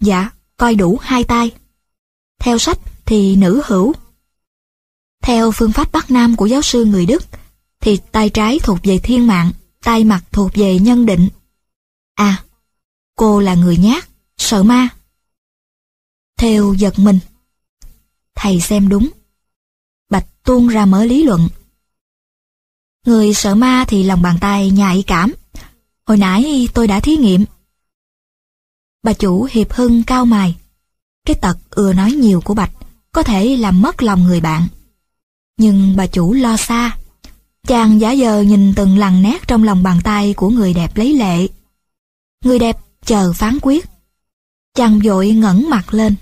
Dạ, 0.00 0.30
coi 0.56 0.74
đủ 0.74 0.98
hai 1.02 1.24
tay. 1.24 1.50
Theo 2.38 2.58
sách 2.58 2.78
thì 3.06 3.36
nữ 3.36 3.62
hữu. 3.64 3.92
Theo 5.22 5.50
phương 5.50 5.72
pháp 5.72 5.92
Bắc 5.92 6.10
Nam 6.10 6.36
của 6.36 6.46
giáo 6.46 6.62
sư 6.62 6.84
người 6.84 7.06
Đức, 7.06 7.24
thì 7.80 7.98
tay 8.12 8.30
trái 8.30 8.58
thuộc 8.62 8.78
về 8.82 8.98
thiên 8.98 9.26
mạng, 9.26 9.52
tay 9.88 10.04
mặt 10.04 10.24
thuộc 10.32 10.50
về 10.54 10.78
nhân 10.78 11.06
định. 11.06 11.28
À, 12.14 12.44
cô 13.16 13.40
là 13.40 13.54
người 13.54 13.76
nhát, 13.76 14.08
sợ 14.36 14.62
ma. 14.62 14.88
Theo 16.38 16.74
giật 16.74 16.98
mình. 16.98 17.18
Thầy 18.34 18.60
xem 18.60 18.88
đúng. 18.88 19.08
Bạch 20.10 20.26
tuôn 20.44 20.68
ra 20.68 20.86
mở 20.86 21.04
lý 21.04 21.22
luận. 21.22 21.48
Người 23.06 23.34
sợ 23.34 23.54
ma 23.54 23.84
thì 23.88 24.02
lòng 24.02 24.22
bàn 24.22 24.38
tay 24.40 24.70
nhạy 24.70 25.04
cảm. 25.06 25.32
Hồi 26.06 26.16
nãy 26.16 26.68
tôi 26.74 26.86
đã 26.86 27.00
thí 27.00 27.16
nghiệm. 27.16 27.44
Bà 29.02 29.12
chủ 29.12 29.48
hiệp 29.50 29.72
hưng 29.72 30.02
cao 30.02 30.24
mài. 30.24 30.56
Cái 31.24 31.36
tật 31.36 31.58
ưa 31.70 31.92
nói 31.92 32.12
nhiều 32.12 32.40
của 32.40 32.54
Bạch 32.54 32.72
có 33.12 33.22
thể 33.22 33.56
làm 33.56 33.82
mất 33.82 34.02
lòng 34.02 34.24
người 34.24 34.40
bạn. 34.40 34.68
Nhưng 35.56 35.96
bà 35.96 36.06
chủ 36.06 36.32
lo 36.32 36.56
xa. 36.56 36.98
Chàng 37.68 38.00
giả 38.00 38.14
vờ 38.18 38.40
nhìn 38.40 38.72
từng 38.76 38.98
lằn 38.98 39.22
nét 39.22 39.48
trong 39.48 39.64
lòng 39.64 39.82
bàn 39.82 39.98
tay 40.04 40.34
của 40.34 40.48
người 40.48 40.74
đẹp 40.74 40.96
lấy 40.96 41.12
lệ. 41.12 41.48
Người 42.44 42.58
đẹp 42.58 42.76
chờ 43.04 43.32
phán 43.32 43.58
quyết. 43.62 43.86
Chàng 44.74 45.00
vội 45.04 45.28
ngẩng 45.28 45.70
mặt 45.70 45.94
lên. 45.94 46.14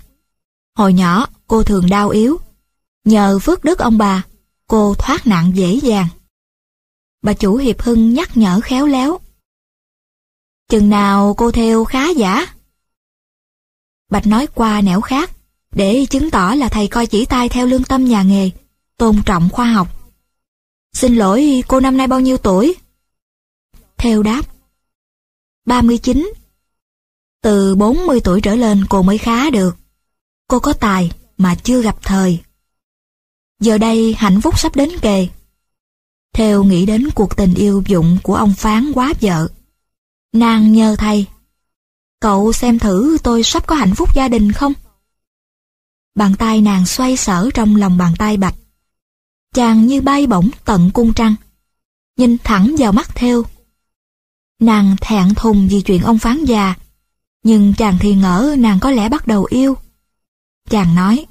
Hồi 0.75 0.93
nhỏ, 0.93 1.27
cô 1.47 1.63
thường 1.63 1.89
đau 1.89 2.09
yếu. 2.09 2.37
Nhờ 3.05 3.39
phước 3.39 3.63
đức 3.63 3.79
ông 3.79 3.97
bà, 3.97 4.23
cô 4.67 4.93
thoát 4.93 5.27
nạn 5.27 5.51
dễ 5.55 5.73
dàng. 5.73 6.07
Bà 7.21 7.33
chủ 7.33 7.55
Hiệp 7.55 7.81
Hưng 7.81 8.13
nhắc 8.13 8.37
nhở 8.37 8.59
khéo 8.63 8.87
léo. 8.87 9.19
Chừng 10.69 10.89
nào 10.89 11.33
cô 11.37 11.51
theo 11.51 11.85
khá 11.85 12.09
giả? 12.09 12.45
Bạch 14.09 14.27
nói 14.27 14.47
qua 14.47 14.81
nẻo 14.81 15.01
khác, 15.01 15.31
để 15.71 16.05
chứng 16.09 16.31
tỏ 16.31 16.53
là 16.53 16.69
thầy 16.69 16.87
coi 16.87 17.05
chỉ 17.05 17.25
tay 17.25 17.49
theo 17.49 17.65
lương 17.65 17.83
tâm 17.83 18.05
nhà 18.05 18.23
nghề, 18.23 18.49
tôn 18.97 19.21
trọng 19.25 19.49
khoa 19.49 19.65
học. 19.65 19.96
Xin 20.97 21.15
lỗi, 21.15 21.63
cô 21.67 21.79
năm 21.79 21.97
nay 21.97 22.07
bao 22.07 22.19
nhiêu 22.19 22.37
tuổi? 22.37 22.75
Theo 23.97 24.23
đáp. 24.23 24.41
39. 25.65 26.33
Từ 27.41 27.75
40 27.75 28.19
tuổi 28.23 28.41
trở 28.41 28.55
lên 28.55 28.85
cô 28.89 29.01
mới 29.01 29.17
khá 29.17 29.49
được. 29.49 29.77
Cô 30.47 30.59
có 30.59 30.73
tài 30.73 31.11
mà 31.37 31.55
chưa 31.55 31.81
gặp 31.81 31.97
thời. 32.01 32.39
Giờ 33.59 33.77
đây 33.77 34.15
hạnh 34.17 34.41
phúc 34.41 34.59
sắp 34.59 34.75
đến 34.75 34.89
kề. 35.01 35.27
Theo 36.33 36.63
nghĩ 36.63 36.85
đến 36.85 37.09
cuộc 37.15 37.37
tình 37.37 37.53
yêu 37.53 37.83
dụng 37.87 38.17
của 38.23 38.35
ông 38.35 38.53
Phán 38.53 38.91
quá 38.95 39.13
vợ. 39.21 39.47
Nàng 40.33 40.73
nhờ 40.73 40.95
thầy. 40.99 41.25
Cậu 42.19 42.53
xem 42.53 42.79
thử 42.79 43.17
tôi 43.23 43.43
sắp 43.43 43.67
có 43.67 43.75
hạnh 43.75 43.95
phúc 43.95 44.09
gia 44.15 44.27
đình 44.27 44.51
không? 44.51 44.73
Bàn 46.15 46.35
tay 46.39 46.61
nàng 46.61 46.85
xoay 46.85 47.17
sở 47.17 47.49
trong 47.53 47.75
lòng 47.75 47.97
bàn 47.97 48.13
tay 48.17 48.37
bạch. 48.37 48.55
Chàng 49.53 49.87
như 49.87 50.01
bay 50.01 50.27
bổng 50.27 50.49
tận 50.65 50.91
cung 50.93 51.13
trăng. 51.13 51.35
Nhìn 52.17 52.37
thẳng 52.43 52.75
vào 52.79 52.91
mắt 52.91 53.15
theo. 53.15 53.43
Nàng 54.59 54.95
thẹn 55.01 55.33
thùng 55.35 55.67
vì 55.67 55.81
chuyện 55.81 56.01
ông 56.01 56.19
Phán 56.19 56.45
già. 56.45 56.75
Nhưng 57.43 57.73
chàng 57.77 57.97
thì 58.01 58.15
ngỡ 58.15 58.55
nàng 58.57 58.79
có 58.79 58.91
lẽ 58.91 59.09
bắt 59.09 59.27
đầu 59.27 59.47
yêu. 59.49 59.77
Chàng 60.69 60.95
nói, 60.95 61.25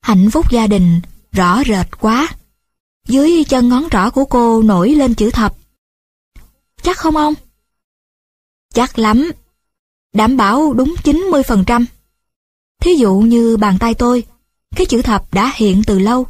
hạnh 0.00 0.30
phúc 0.30 0.50
gia 0.50 0.66
đình 0.66 1.00
rõ 1.32 1.62
rệt 1.64 2.00
quá. 2.00 2.28
Dưới 3.06 3.44
chân 3.44 3.68
ngón 3.68 3.88
trỏ 3.90 4.10
của 4.10 4.24
cô 4.24 4.62
nổi 4.62 4.90
lên 4.90 5.14
chữ 5.14 5.30
thập. 5.30 5.56
Chắc 6.82 6.96
không 6.96 7.16
ông? 7.16 7.34
Chắc 8.74 8.98
lắm. 8.98 9.32
Đảm 10.12 10.36
bảo 10.36 10.72
đúng 10.72 10.94
90%. 11.04 11.84
Thí 12.80 12.94
dụ 12.94 13.14
như 13.14 13.56
bàn 13.56 13.78
tay 13.80 13.94
tôi, 13.94 14.24
cái 14.76 14.86
chữ 14.86 15.02
thập 15.02 15.34
đã 15.34 15.52
hiện 15.54 15.82
từ 15.86 15.98
lâu. 15.98 16.26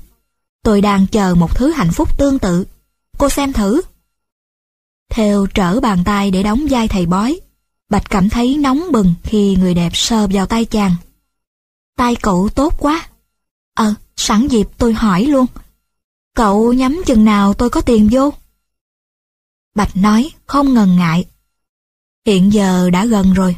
Tôi 0.62 0.80
đang 0.80 1.06
chờ 1.06 1.34
một 1.34 1.56
thứ 1.56 1.70
hạnh 1.70 1.92
phúc 1.92 2.18
tương 2.18 2.38
tự. 2.38 2.64
Cô 3.18 3.28
xem 3.28 3.52
thử. 3.52 3.82
Theo 5.10 5.46
trở 5.46 5.80
bàn 5.80 6.02
tay 6.04 6.30
để 6.30 6.42
đóng 6.42 6.66
vai 6.70 6.88
thầy 6.88 7.06
bói, 7.06 7.40
Bạch 7.88 8.10
cảm 8.10 8.28
thấy 8.28 8.56
nóng 8.56 8.82
bừng 8.92 9.14
khi 9.22 9.56
người 9.56 9.74
đẹp 9.74 9.90
sờ 9.94 10.26
vào 10.26 10.46
tay 10.46 10.64
chàng. 10.64 10.94
Tay 11.96 12.16
cậu 12.22 12.48
tốt 12.48 12.74
quá. 12.78 13.08
Ờ, 13.74 13.94
sẵn 14.16 14.48
dịp 14.48 14.68
tôi 14.78 14.92
hỏi 14.92 15.24
luôn. 15.24 15.46
Cậu 16.34 16.72
nhắm 16.72 17.02
chừng 17.06 17.24
nào 17.24 17.54
tôi 17.54 17.70
có 17.70 17.80
tiền 17.80 18.08
vô? 18.12 18.32
Bạch 19.74 19.96
nói 19.96 20.30
không 20.46 20.74
ngần 20.74 20.96
ngại. 20.96 21.24
Hiện 22.26 22.52
giờ 22.52 22.90
đã 22.90 23.04
gần 23.04 23.32
rồi. 23.32 23.56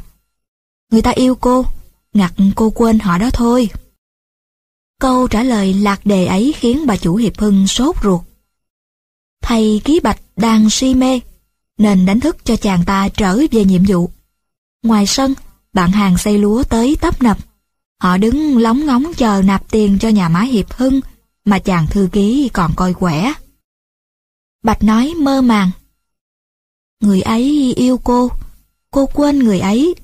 Người 0.90 1.02
ta 1.02 1.10
yêu 1.10 1.34
cô, 1.34 1.64
ngặt 2.12 2.32
cô 2.54 2.70
quên 2.70 2.98
họ 2.98 3.18
đó 3.18 3.30
thôi. 3.32 3.70
Câu 5.00 5.28
trả 5.28 5.42
lời 5.42 5.74
lạc 5.74 6.06
đề 6.06 6.26
ấy 6.26 6.54
khiến 6.56 6.86
bà 6.86 6.96
chủ 6.96 7.16
Hiệp 7.16 7.38
Hưng 7.38 7.66
sốt 7.66 7.96
ruột. 8.02 8.20
Thầy 9.42 9.80
ký 9.84 10.00
bạch 10.00 10.20
đang 10.36 10.70
si 10.70 10.94
mê, 10.94 11.20
nên 11.78 12.06
đánh 12.06 12.20
thức 12.20 12.36
cho 12.44 12.56
chàng 12.56 12.84
ta 12.86 13.08
trở 13.08 13.38
về 13.50 13.64
nhiệm 13.64 13.82
vụ. 13.88 14.10
Ngoài 14.82 15.06
sân, 15.06 15.34
bạn 15.72 15.90
hàng 15.90 16.18
xây 16.18 16.38
lúa 16.38 16.62
tới 16.62 16.96
tấp 17.00 17.22
nập. 17.22 17.38
Họ 18.00 18.16
đứng 18.16 18.58
lóng 18.58 18.86
ngóng 18.86 19.04
chờ 19.16 19.42
nạp 19.44 19.70
tiền 19.70 19.98
cho 20.00 20.08
nhà 20.08 20.28
máy 20.28 20.46
Hiệp 20.46 20.72
Hưng 20.72 21.00
mà 21.44 21.58
chàng 21.58 21.86
thư 21.86 22.08
ký 22.12 22.50
còn 22.52 22.72
coi 22.76 22.94
quẻ. 22.94 23.32
Bạch 24.62 24.82
nói 24.82 25.14
mơ 25.18 25.40
màng. 25.40 25.70
Người 27.00 27.22
ấy 27.22 27.74
yêu 27.76 27.98
cô, 28.04 28.30
cô 28.90 29.06
quên 29.06 29.38
người 29.38 29.60
ấy. 29.60 29.94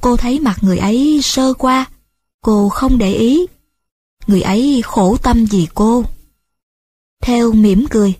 Cô 0.00 0.16
thấy 0.16 0.40
mặt 0.40 0.58
người 0.62 0.78
ấy 0.78 1.20
sơ 1.22 1.54
qua, 1.54 1.86
cô 2.42 2.68
không 2.68 2.98
để 2.98 3.14
ý. 3.14 3.46
Người 4.30 4.42
ấy 4.42 4.82
khổ 4.84 5.16
tâm 5.16 5.44
vì 5.44 5.68
cô. 5.74 6.04
Theo 7.22 7.52
mỉm 7.52 7.86
cười, 7.90 8.14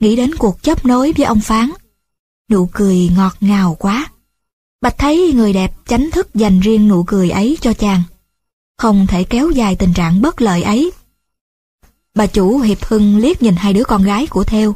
nghĩ 0.00 0.16
đến 0.16 0.34
cuộc 0.34 0.62
chấp 0.62 0.86
nối 0.86 1.12
với 1.12 1.26
ông 1.26 1.40
Phán. 1.40 1.70
Nụ 2.50 2.68
cười 2.72 3.10
ngọt 3.16 3.36
ngào 3.40 3.76
quá. 3.78 4.10
Bạch 4.80 4.98
thấy 4.98 5.32
người 5.34 5.52
đẹp 5.52 5.72
chánh 5.86 6.10
thức 6.10 6.34
dành 6.34 6.60
riêng 6.60 6.88
nụ 6.88 7.04
cười 7.04 7.30
ấy 7.30 7.58
cho 7.60 7.72
chàng. 7.72 8.02
Không 8.78 9.06
thể 9.06 9.24
kéo 9.24 9.50
dài 9.50 9.76
tình 9.76 9.92
trạng 9.92 10.22
bất 10.22 10.40
lợi 10.40 10.62
ấy. 10.62 10.90
Bà 12.14 12.26
chủ 12.26 12.58
Hiệp 12.58 12.84
Hưng 12.84 13.16
liếc 13.16 13.42
nhìn 13.42 13.56
hai 13.56 13.72
đứa 13.72 13.84
con 13.84 14.02
gái 14.02 14.26
của 14.26 14.44
Theo. 14.44 14.74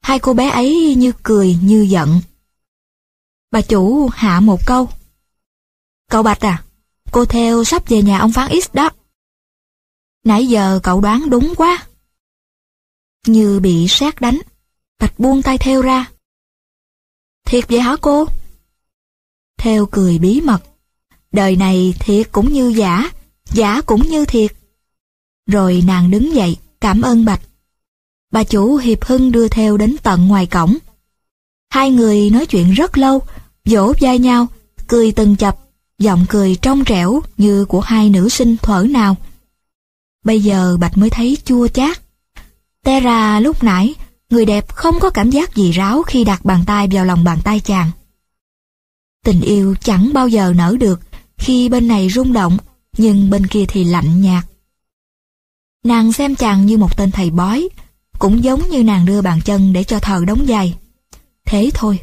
Hai 0.00 0.18
cô 0.18 0.32
bé 0.32 0.50
ấy 0.50 0.94
như 0.94 1.12
cười 1.22 1.58
như 1.62 1.82
giận. 1.82 2.20
Bà 3.50 3.60
chủ 3.60 4.08
hạ 4.08 4.40
một 4.40 4.66
câu. 4.66 4.88
Cậu 6.10 6.22
Bạch 6.22 6.40
à, 6.40 6.62
cô 7.10 7.24
Theo 7.24 7.64
sắp 7.64 7.88
về 7.88 8.02
nhà 8.02 8.18
ông 8.18 8.32
Phán 8.32 8.60
X 8.60 8.74
đó. 8.74 8.90
Nãy 10.24 10.46
giờ 10.46 10.80
cậu 10.82 11.00
đoán 11.00 11.30
đúng 11.30 11.54
quá. 11.56 11.86
Như 13.26 13.60
bị 13.60 13.86
sét 13.88 14.20
đánh, 14.20 14.38
Bạch 14.98 15.18
buông 15.18 15.42
tay 15.42 15.58
Theo 15.58 15.82
ra. 15.82 16.10
Thiệt 17.46 17.68
vậy 17.68 17.80
hả 17.80 17.96
cô? 18.00 18.26
Theo 19.58 19.86
cười 19.86 20.18
bí 20.18 20.40
mật. 20.40 20.62
Đời 21.32 21.56
này 21.56 21.94
thiệt 21.98 22.32
cũng 22.32 22.52
như 22.52 22.68
giả, 22.68 23.10
giả 23.52 23.80
cũng 23.86 24.08
như 24.08 24.24
thiệt. 24.24 24.52
Rồi 25.46 25.82
nàng 25.86 26.10
đứng 26.10 26.34
dậy, 26.34 26.56
cảm 26.80 27.02
ơn 27.02 27.24
Bạch. 27.24 27.40
Bà 28.32 28.44
chủ 28.44 28.76
Hiệp 28.76 29.04
Hưng 29.04 29.32
đưa 29.32 29.48
theo 29.48 29.76
đến 29.76 29.96
tận 30.02 30.28
ngoài 30.28 30.46
cổng. 30.46 30.76
Hai 31.70 31.90
người 31.90 32.30
nói 32.30 32.46
chuyện 32.46 32.72
rất 32.72 32.98
lâu, 32.98 33.22
vỗ 33.64 33.92
vai 34.00 34.18
nhau, 34.18 34.46
cười 34.88 35.12
từng 35.12 35.36
chập, 35.36 35.58
giọng 35.98 36.26
cười 36.28 36.56
trong 36.62 36.84
trẻo 36.84 37.20
như 37.36 37.64
của 37.64 37.80
hai 37.80 38.10
nữ 38.10 38.28
sinh 38.28 38.56
thuở 38.56 38.86
nào. 38.90 39.16
Bây 40.24 40.40
giờ 40.40 40.76
Bạch 40.80 40.98
mới 40.98 41.10
thấy 41.10 41.38
chua 41.44 41.68
chát. 41.68 42.00
Té 42.84 43.00
ra 43.00 43.40
lúc 43.40 43.62
nãy, 43.62 43.94
người 44.30 44.44
đẹp 44.44 44.68
không 44.68 45.00
có 45.00 45.10
cảm 45.10 45.30
giác 45.30 45.54
gì 45.54 45.72
ráo 45.72 46.02
khi 46.02 46.24
đặt 46.24 46.44
bàn 46.44 46.64
tay 46.66 46.88
vào 46.90 47.04
lòng 47.04 47.24
bàn 47.24 47.38
tay 47.44 47.60
chàng. 47.60 47.90
Tình 49.24 49.40
yêu 49.40 49.74
chẳng 49.80 50.10
bao 50.12 50.28
giờ 50.28 50.52
nở 50.56 50.76
được 50.80 51.00
khi 51.38 51.68
bên 51.68 51.88
này 51.88 52.10
rung 52.10 52.32
động, 52.32 52.56
nhưng 52.96 53.30
bên 53.30 53.46
kia 53.46 53.64
thì 53.68 53.84
lạnh 53.84 54.20
nhạt. 54.20 54.44
Nàng 55.84 56.12
xem 56.12 56.34
chàng 56.34 56.66
như 56.66 56.78
một 56.78 56.96
tên 56.96 57.10
thầy 57.10 57.30
bói, 57.30 57.68
cũng 58.18 58.44
giống 58.44 58.68
như 58.68 58.84
nàng 58.84 59.06
đưa 59.06 59.22
bàn 59.22 59.40
chân 59.44 59.72
để 59.72 59.84
cho 59.84 60.00
thờ 60.00 60.24
đóng 60.26 60.46
giày. 60.46 60.78
Thế 61.46 61.70
thôi. 61.74 62.00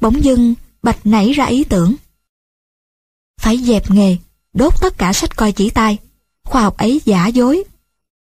Bỗng 0.00 0.24
dưng, 0.24 0.54
Bạch 0.82 1.06
nảy 1.06 1.32
ra 1.32 1.44
ý 1.44 1.64
tưởng. 1.64 1.94
Phải 3.40 3.58
dẹp 3.58 3.90
nghề, 3.90 4.16
đốt 4.52 4.80
tất 4.80 4.98
cả 4.98 5.12
sách 5.12 5.36
coi 5.36 5.52
chỉ 5.52 5.70
tay. 5.70 5.98
Khoa 6.46 6.62
học 6.62 6.76
ấy 6.76 7.00
giả 7.04 7.26
dối. 7.26 7.64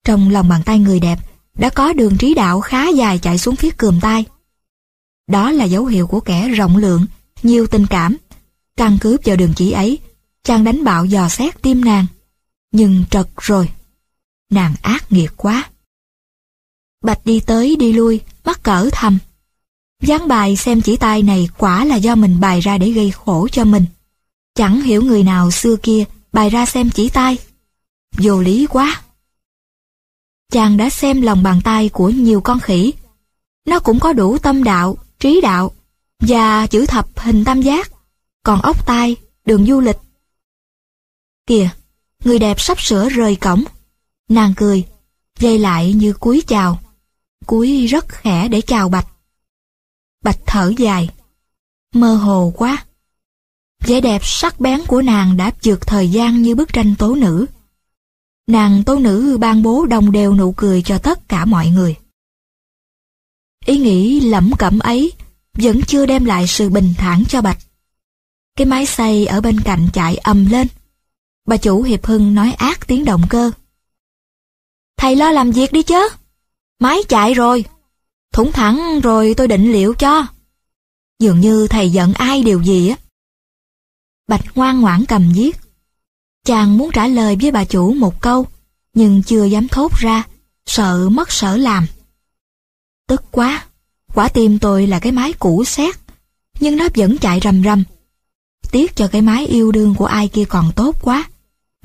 Trong 0.05 0.31
lòng 0.31 0.49
bàn 0.49 0.63
tay 0.65 0.79
người 0.79 1.01
đẹp 1.01 1.19
đã 1.59 1.71
có 1.71 1.93
đường 1.93 2.19
trí 2.19 2.35
đạo 2.35 2.61
khá 2.61 2.89
dài 2.89 3.19
chạy 3.19 3.39
xuống 3.39 3.57
phía 3.57 3.71
cườm 3.71 4.01
tay. 4.01 4.25
Đó 5.27 5.51
là 5.51 5.65
dấu 5.65 5.87
hiệu 5.87 6.07
của 6.07 6.21
kẻ 6.21 6.49
rộng 6.49 6.77
lượng, 6.77 7.07
nhiều 7.43 7.67
tình 7.67 7.87
cảm. 7.87 8.17
Căn 8.77 8.99
cứ 9.01 9.17
vào 9.25 9.37
đường 9.37 9.53
chỉ 9.57 9.71
ấy, 9.71 9.99
chàng 10.45 10.65
đánh 10.65 10.85
bạo 10.85 11.05
dò 11.05 11.29
xét 11.29 11.63
tim 11.63 11.85
nàng. 11.85 12.07
Nhưng 12.73 13.05
trật 13.11 13.29
rồi. 13.41 13.69
Nàng 14.51 14.75
ác 14.83 15.13
nghiệt 15.13 15.33
quá. 15.37 15.71
Bạch 17.05 17.21
đi 17.25 17.41
tới 17.41 17.77
đi 17.77 17.93
lui, 17.93 18.21
bắt 18.45 18.63
cỡ 18.63 18.89
thầm. 18.93 19.19
Gián 20.03 20.29
bài 20.29 20.57
xem 20.57 20.81
chỉ 20.81 20.97
tay 20.97 21.23
này 21.23 21.49
quả 21.59 21.85
là 21.85 21.97
do 21.97 22.15
mình 22.15 22.41
bài 22.41 22.61
ra 22.61 22.79
để 22.79 22.91
gây 22.91 23.11
khổ 23.11 23.49
cho 23.53 23.65
mình. 23.65 23.85
Chẳng 24.55 24.83
hiểu 24.83 25.03
người 25.03 25.23
nào 25.23 25.51
xưa 25.51 25.77
kia 25.77 26.05
bài 26.33 26.51
ra 26.51 26.67
xem 26.67 26.91
chỉ 26.91 27.09
tay. 27.09 27.39
Vô 28.19 28.41
lý 28.41 28.67
quá. 28.67 29.03
Chàng 30.53 30.77
đã 30.77 30.91
xem 30.91 31.23
lòng 31.23 31.43
bàn 31.43 31.61
tay 31.65 31.89
của 31.89 32.09
nhiều 32.09 32.41
con 32.41 32.61
khỉ. 32.61 32.93
Nó 33.67 33.81
cũng 33.81 34.01
có 34.01 34.13
đủ 34.13 34.39
tâm 34.39 34.65
đạo, 34.65 34.97
trí 35.19 35.41
đạo 35.41 35.73
và 36.21 36.67
chữ 36.67 36.87
thập 36.87 37.19
hình 37.19 37.45
tam 37.45 37.63
giác. 37.63 37.91
Còn 38.43 38.63
ốc 38.63 38.87
tai, 38.87 39.17
đường 39.45 39.67
du 39.67 39.81
lịch. 39.81 39.99
Kìa, 41.47 41.69
người 42.25 42.39
đẹp 42.39 42.61
sắp 42.61 42.81
sửa 42.81 43.09
rời 43.09 43.37
cổng. 43.37 43.65
Nàng 44.29 44.55
cười, 44.57 44.85
dây 45.39 45.59
lại 45.59 45.93
như 45.93 46.13
cúi 46.13 46.43
chào. 46.47 46.81
Cúi 47.47 47.87
rất 47.87 48.09
khẽ 48.09 48.49
để 48.49 48.61
chào 48.61 48.89
Bạch. 48.89 49.07
Bạch 50.23 50.39
thở 50.47 50.73
dài. 50.77 51.09
Mơ 51.95 52.15
hồ 52.15 52.53
quá. 52.57 52.85
Vẻ 53.87 54.01
đẹp 54.01 54.21
sắc 54.25 54.61
bén 54.61 54.81
của 54.87 55.03
nàng 55.03 55.37
đã 55.37 55.53
vượt 55.63 55.87
thời 55.87 56.09
gian 56.09 56.43
như 56.43 56.55
bức 56.55 56.73
tranh 56.73 56.95
tố 56.99 57.15
nữ. 57.15 57.47
Nàng 58.47 58.83
tố 58.85 58.99
nữ 58.99 59.39
ban 59.41 59.63
bố 59.63 59.87
đồng 59.87 60.13
đều 60.13 60.35
nụ 60.35 60.53
cười 60.53 60.83
cho 60.83 60.99
tất 60.99 61.29
cả 61.29 61.45
mọi 61.45 61.69
người. 61.69 61.97
Ý 63.67 63.79
nghĩ 63.79 64.21
lẩm 64.21 64.51
cẩm 64.59 64.79
ấy 64.79 65.13
vẫn 65.55 65.81
chưa 65.87 66.07
đem 66.07 66.25
lại 66.25 66.47
sự 66.47 66.69
bình 66.69 66.95
thản 66.99 67.25
cho 67.29 67.43
Bạch. 67.43 67.59
Cái 68.57 68.67
máy 68.67 68.87
xay 68.87 69.27
ở 69.27 69.41
bên 69.41 69.61
cạnh 69.61 69.89
chạy 69.93 70.17
ầm 70.17 70.47
lên. 70.47 70.67
Bà 71.47 71.57
chủ 71.57 71.83
Hiệp 71.83 72.07
Hưng 72.07 72.35
nói 72.35 72.53
ác 72.53 72.87
tiếng 72.87 73.05
động 73.05 73.23
cơ. 73.31 73.51
Thầy 74.97 75.17
lo 75.17 75.31
làm 75.31 75.51
việc 75.51 75.73
đi 75.73 75.83
chứ. 75.83 76.09
Máy 76.81 76.99
chạy 77.09 77.35
rồi. 77.35 77.65
Thủng 78.33 78.53
thẳng 78.53 79.01
rồi 79.03 79.35
tôi 79.37 79.49
định 79.49 79.73
liệu 79.73 79.95
cho. 79.95 80.27
Dường 81.19 81.41
như 81.41 81.69
thầy 81.69 81.91
giận 81.91 82.15
ai 82.15 82.43
điều 82.43 82.63
gì 82.63 82.89
á. 82.89 82.97
Bạch 84.29 84.45
ngoan 84.55 84.81
ngoãn 84.81 85.05
cầm 85.07 85.33
viết. 85.35 85.57
Chàng 86.45 86.79
muốn 86.79 86.91
trả 86.93 87.07
lời 87.07 87.37
với 87.41 87.51
bà 87.51 87.65
chủ 87.65 87.93
một 87.93 88.21
câu, 88.21 88.47
nhưng 88.95 89.23
chưa 89.23 89.45
dám 89.45 89.69
thốt 89.69 89.93
ra, 89.99 90.23
sợ 90.67 91.09
mất 91.09 91.33
sở 91.33 91.57
làm. 91.57 91.87
Tức 93.09 93.23
quá, 93.31 93.65
quả 94.15 94.29
tim 94.29 94.59
tôi 94.59 94.87
là 94.87 94.99
cái 94.99 95.13
máy 95.13 95.33
cũ 95.33 95.65
xét, 95.65 95.95
nhưng 96.61 96.77
nó 96.77 96.89
vẫn 96.95 97.19
chạy 97.19 97.41
rầm 97.45 97.63
rầm. 97.65 97.85
Tiếc 98.71 98.97
cho 98.97 99.09
cái 99.09 99.23
máy 99.23 99.47
yêu 99.47 99.73
đương 99.73 99.95
của 99.95 100.07
ai 100.07 100.29
kia 100.29 100.45
còn 100.45 100.73
tốt 100.77 100.97
quá, 101.03 101.25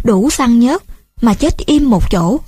đủ 0.03 0.29
xăng 0.29 0.59
nhớt 0.59 0.83
mà 1.21 1.33
chết 1.33 1.57
im 1.57 1.89
một 1.89 2.11
chỗ. 2.11 2.39